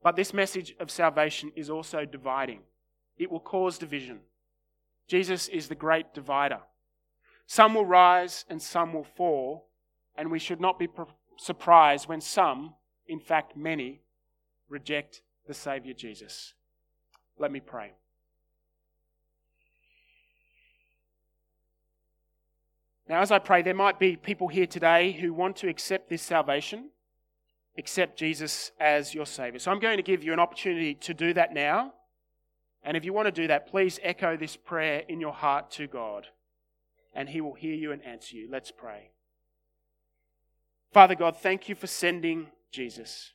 But 0.03 0.17
this 0.17 0.33
message 0.33 0.75
of 0.81 0.91
salvation 0.91 1.53
is 1.55 1.69
also 1.69 2.05
dividing. 2.05 2.61
It 3.19 3.31
will 3.31 3.41
cause 3.41 3.79
division. 3.79 4.21
Jesus 5.07 5.49
is 5.49 5.69
the 5.69 5.75
great 5.75 6.15
divider. 6.15 6.61
Some 7.47 7.75
will 7.75 7.85
rise 7.85 8.45
and 8.49 8.63
some 8.63 8.93
will 8.93 9.05
fall, 9.05 9.69
and 10.17 10.31
we 10.31 10.39
should 10.39 10.61
not 10.61 10.79
be 10.79 10.89
surprised 11.37 12.09
when 12.09 12.21
some, 12.21 12.75
in 13.07 13.21
fact 13.21 13.57
many, 13.57 14.01
reject 14.69 15.23
the 15.47 15.55
Saviour 15.55 15.95
Jesus. 15.95 16.55
Let 17.39 17.53
me 17.53 17.61
pray. 17.61 17.93
Now, 23.09 23.21
as 23.21 23.31
I 23.31 23.39
pray, 23.39 23.63
there 23.63 23.75
might 23.75 23.99
be 23.99 24.17
people 24.17 24.49
here 24.49 24.67
today 24.67 25.13
who 25.13 25.35
want 25.35 25.57
to 25.57 25.69
accept 25.69 26.09
this 26.09 26.23
salvation, 26.23 26.91
accept 27.77 28.19
Jesus 28.19 28.71
as 28.81 29.15
your 29.15 29.27
Saviour. 29.27 29.59
So 29.59 29.71
I'm 29.71 29.81
going 29.81 29.99
to 29.99 30.03
give 30.03 30.25
you 30.25 30.33
an 30.33 30.39
opportunity 30.39 30.95
to 30.95 31.13
do 31.13 31.35
that 31.35 31.53
now. 31.53 31.93
And 32.85 32.97
if 32.97 33.05
you 33.05 33.13
want 33.13 33.27
to 33.27 33.33
do 33.33 33.47
that, 33.47 33.69
please 33.69 34.01
echo 34.03 34.37
this 34.37 34.57
prayer 34.57 35.03
in 35.09 35.21
your 35.21 35.33
heart 35.33 35.71
to 35.73 35.87
God, 35.87 36.29
and 37.15 37.29
He 37.29 37.41
will 37.41 37.55
hear 37.55 37.75
you 37.75 37.93
and 37.93 38.05
answer 38.05 38.37
you. 38.37 38.49
Let's 38.51 38.73
pray. 38.73 39.11
Father 40.93 41.15
God, 41.15 41.37
thank 41.37 41.69
you 41.69 41.75
for 41.75 41.87
sending 41.87 42.49
Jesus, 42.71 43.33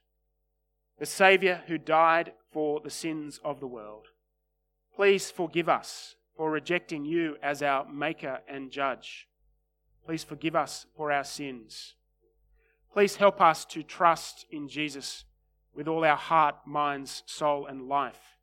the 1.00 1.06
Saviour 1.06 1.62
who 1.68 1.78
died 1.78 2.34
for 2.52 2.82
the 2.82 2.90
sins 2.90 3.40
of 3.44 3.60
the 3.60 3.68
world. 3.68 4.08
Please 4.96 5.32
forgive 5.32 5.70
us 5.70 6.16
for 6.36 6.52
rejecting 6.52 7.06
you 7.06 7.38
as 7.42 7.64
our 7.64 7.88
Maker 7.90 8.42
and 8.48 8.70
Judge. 8.70 9.28
Please 10.06 10.24
forgive 10.24 10.56
us 10.56 10.86
for 10.96 11.12
our 11.12 11.24
sins. 11.24 11.96
Please 12.94 13.16
help 13.16 13.42
us 13.42 13.66
to 13.66 13.84
trust 13.84 14.46
in 14.52 14.68
Jesus 14.68 15.26
with 15.74 15.88
all 15.88 16.04
our 16.04 16.16
heart, 16.16 16.56
minds, 16.66 17.24
soul, 17.26 17.66
and 17.66 17.88
life. 17.88 18.37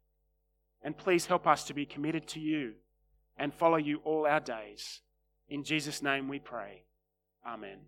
And 0.85 0.97
please 0.97 1.27
help 1.27 1.47
us 1.47 1.65
to 1.65 1.75
be 1.75 1.87
committed 1.87 2.29
to 2.29 2.41
you 2.41 2.75
and 3.37 3.53
follow 3.53 3.79
you 3.79 4.01
all 4.05 4.27
our 4.27 4.41
days. 4.41 5.01
In 5.49 5.65
Jesus' 5.65 6.03
name 6.03 6.29
we 6.29 6.39
pray. 6.39 6.85
Amen. 7.45 7.79